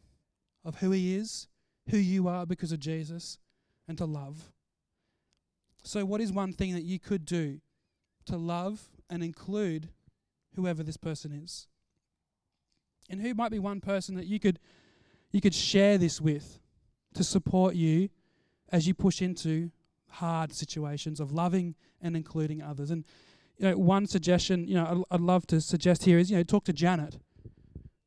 of 0.64 0.76
who 0.76 0.92
He 0.92 1.14
is, 1.14 1.46
who 1.90 1.98
you 1.98 2.26
are 2.26 2.46
because 2.46 2.72
of 2.72 2.80
Jesus, 2.80 3.38
and 3.86 3.98
to 3.98 4.06
love. 4.06 4.50
So, 5.82 6.06
what 6.06 6.22
is 6.22 6.32
one 6.32 6.54
thing 6.54 6.72
that 6.72 6.84
you 6.84 6.98
could 6.98 7.26
do 7.26 7.60
to 8.24 8.38
love 8.38 8.80
and 9.10 9.22
include 9.22 9.90
whoever 10.56 10.82
this 10.82 10.96
person 10.96 11.32
is? 11.32 11.66
And 13.10 13.20
who 13.20 13.34
might 13.34 13.50
be 13.50 13.58
one 13.58 13.80
person 13.80 14.14
that 14.16 14.26
you 14.26 14.40
could 14.40 14.58
you 15.30 15.40
could 15.40 15.54
share 15.54 15.98
this 15.98 16.20
with 16.20 16.60
to 17.14 17.24
support 17.24 17.74
you 17.74 18.08
as 18.70 18.86
you 18.86 18.94
push 18.94 19.20
into 19.20 19.70
hard 20.08 20.52
situations 20.52 21.18
of 21.18 21.32
loving 21.32 21.74
and 22.00 22.16
including 22.16 22.62
others. 22.62 22.90
And 22.90 23.04
you 23.58 23.68
know, 23.68 23.76
one 23.76 24.06
suggestion, 24.06 24.66
you 24.66 24.74
know, 24.74 25.04
I'd, 25.10 25.20
love 25.20 25.46
to 25.48 25.60
suggest 25.60 26.04
here 26.04 26.18
is, 26.18 26.30
you 26.30 26.36
know, 26.36 26.42
talk 26.42 26.64
to 26.64 26.72
Janet. 26.72 27.18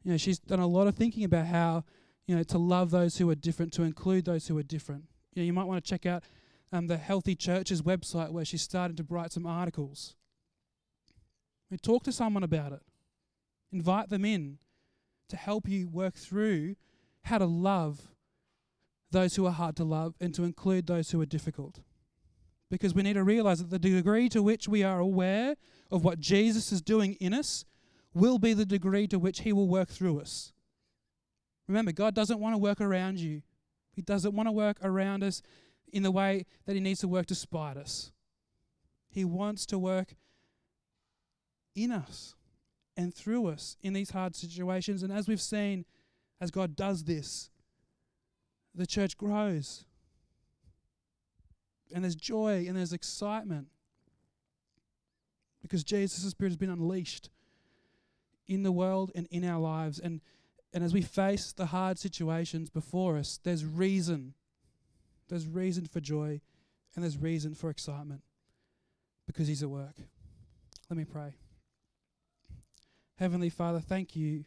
You 0.04 0.12
know, 0.12 0.18
she's 0.18 0.40
done 0.40 0.60
a 0.60 0.68
lot 0.68 0.88
of 0.88 0.96
thinking 0.96 1.24
about 1.24 1.48
how, 1.48 1.84
you 2.28 2.36
know, 2.36 2.44
to 2.44 2.58
love 2.58 2.92
those 2.92 3.18
who 3.18 3.30
are 3.30 3.36
different, 3.36 3.74
to 3.74 3.84
include 3.84 4.26
those 4.26 4.48
who 4.48 4.58
are 4.58 4.64
different. 4.64 5.06
You 5.34 5.42
know, 5.42 5.46
you 5.46 5.54
might 5.54 5.66
want 5.66 5.84
to 5.84 5.90
check 5.90 6.06
out 6.06 6.24
um, 6.72 6.88
the 6.88 6.98
Healthy 6.98 7.36
Churches 7.36 7.82
website 7.82 8.32
where 8.32 8.46
she's 8.46 8.62
started 8.62 8.98
to 8.98 9.06
write 9.10 9.32
some 9.32 9.46
articles. 9.46 10.16
You 11.70 11.78
talk 11.78 12.04
to 12.04 12.12
someone 12.12 12.44
about 12.44 12.72
it. 12.72 12.82
Invite 13.72 14.10
them 14.10 14.24
in 14.24 14.60
to 15.30 15.38
help 15.38 15.68
you 15.68 15.88
work 15.88 16.16
through 16.16 16.76
how 17.24 17.38
to 17.38 17.46
love 17.46 18.08
those 19.12 19.36
who 19.36 19.46
are 19.46 19.52
hard 19.52 19.76
to 19.78 19.84
love 19.84 20.16
and 20.20 20.34
to 20.36 20.44
include 20.44 20.88
those 20.88 21.12
who 21.12 21.22
are 21.22 21.26
difficult. 21.26 21.80
Because 22.70 22.94
we 22.94 23.04
need 23.04 23.14
to 23.14 23.24
realize 23.24 23.60
that 23.60 23.70
the 23.70 23.80
degree 23.80 24.28
to 24.30 24.44
which 24.44 24.68
we 24.68 24.84
are 24.84 25.00
aware 25.00 25.56
of 25.90 26.04
what 26.04 26.20
Jesus 26.20 26.72
is 26.72 26.82
doing 26.82 27.14
in 27.16 27.34
us 27.34 27.64
will 28.14 28.40
be 28.40 28.54
the 28.54 28.66
degree 28.66 29.08
to 29.08 29.20
which 29.20 29.42
he 29.42 29.54
will 29.54 29.68
work 29.68 29.90
through 29.90 30.20
us. 30.20 30.52
Remember, 31.68 31.92
God 31.92 32.16
doesn't 32.16 32.40
want 32.40 32.54
to 32.54 32.58
work 32.58 32.82
around 32.82 33.20
you, 33.20 33.42
He 33.92 34.02
doesn't 34.02 34.36
want 34.36 34.48
to 34.48 34.52
work 34.52 34.78
around 34.82 35.24
us 35.24 35.42
in 35.92 36.04
the 36.04 36.12
way 36.12 36.46
that 36.66 36.74
He 36.74 36.80
needs 36.80 37.02
to 37.02 37.08
work 37.08 37.26
despite 37.26 37.78
us. 37.78 38.12
He 39.10 39.26
wants 39.26 39.66
to 39.68 39.80
work 39.80 40.16
in 41.76 41.92
us 41.92 42.36
and 42.98 43.14
through 43.14 43.48
us 43.48 43.78
in 43.82 43.94
these 43.94 44.10
hard 44.10 44.36
situations. 44.36 45.04
And 45.04 45.14
as 45.14 45.28
we've 45.28 45.40
seen, 45.40 45.86
as 46.42 46.52
God 46.52 46.76
does 46.76 47.04
this, 47.04 47.52
the 48.74 48.88
church 48.88 49.18
grows. 49.18 49.86
And 51.94 52.04
there's 52.04 52.16
joy 52.16 52.66
and 52.68 52.76
there's 52.76 52.92
excitement 52.92 53.68
because 55.62 55.84
Jesus' 55.84 56.32
Spirit 56.32 56.50
has 56.50 56.58
been 56.58 56.70
unleashed 56.70 57.30
in 58.48 58.64
the 58.64 58.72
world 58.72 59.12
and 59.16 59.28
in 59.32 59.46
our 59.46 59.60
lives. 59.60 60.00
And, 60.00 60.22
and 60.74 60.84
as 60.84 60.94
we 60.94 61.02
face 61.02 61.54
the 61.54 61.68
hard 61.68 62.00
situations 62.00 62.70
before 62.70 63.18
us, 63.18 63.40
there's 63.44 63.64
reason. 63.64 64.34
There's 65.30 65.48
reason 65.48 65.86
for 65.86 66.00
joy 66.00 66.42
and 66.96 67.04
there's 67.04 67.18
reason 67.18 67.54
for 67.54 67.70
excitement 67.70 68.22
because 69.28 69.48
He's 69.48 69.62
at 69.62 69.70
work. 69.70 69.96
Let 70.90 70.98
me 70.98 71.06
pray. 71.06 71.36
Heavenly 73.18 73.50
Father, 73.50 73.80
thank 73.80 74.16
you 74.16 74.46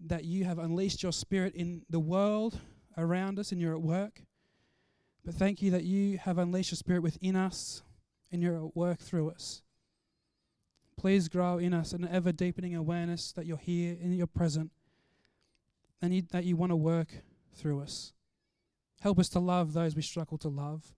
that 0.00 0.24
you 0.24 0.44
have 0.44 0.58
unleashed 0.58 1.02
your 1.02 1.12
spirit 1.12 1.54
in 1.54 1.80
the 1.88 1.98
world 1.98 2.60
around 2.98 3.38
us 3.38 3.52
and 3.52 3.60
you're 3.60 3.72
at 3.72 3.80
work. 3.80 4.20
But 5.24 5.34
thank 5.34 5.62
you 5.62 5.70
that 5.70 5.84
you 5.84 6.18
have 6.18 6.36
unleashed 6.36 6.72
your 6.72 6.76
spirit 6.76 7.02
within 7.02 7.34
us 7.34 7.82
and 8.30 8.42
you're 8.42 8.66
at 8.66 8.76
work 8.76 8.98
through 8.98 9.30
us. 9.30 9.62
Please 10.98 11.28
grow 11.28 11.56
in 11.56 11.72
us 11.72 11.92
an 11.92 12.06
ever 12.06 12.32
deepening 12.32 12.74
awareness 12.74 13.32
that 13.32 13.46
you're 13.46 13.56
here 13.56 13.96
and 13.98 14.14
you're 14.14 14.26
present 14.26 14.70
and 16.02 16.14
you, 16.14 16.22
that 16.32 16.44
you 16.44 16.54
want 16.54 16.70
to 16.70 16.76
work 16.76 17.22
through 17.54 17.80
us. 17.80 18.12
Help 19.00 19.18
us 19.18 19.30
to 19.30 19.38
love 19.38 19.72
those 19.72 19.96
we 19.96 20.02
struggle 20.02 20.36
to 20.36 20.48
love. 20.48 20.94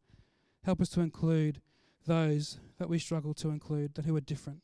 Help 0.64 0.80
us 0.80 0.88
to 0.88 1.00
include 1.00 1.60
those 2.08 2.58
that 2.78 2.88
we 2.88 2.98
struggle 2.98 3.34
to 3.34 3.50
include, 3.50 3.94
that 3.94 4.04
who 4.04 4.16
are 4.16 4.20
different 4.20 4.62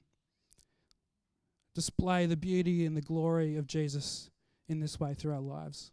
display 1.75 2.27
the 2.27 2.37
beauty 2.37 2.87
and 2.87 2.97
the 2.97 3.01
glory 3.01 3.57
of 3.57 3.67
Jesus 3.67 4.31
in 4.69 4.81
this 4.81 4.99
way 4.99 5.15
through 5.15 5.35
our 5.35 5.41
lives. 5.41 5.91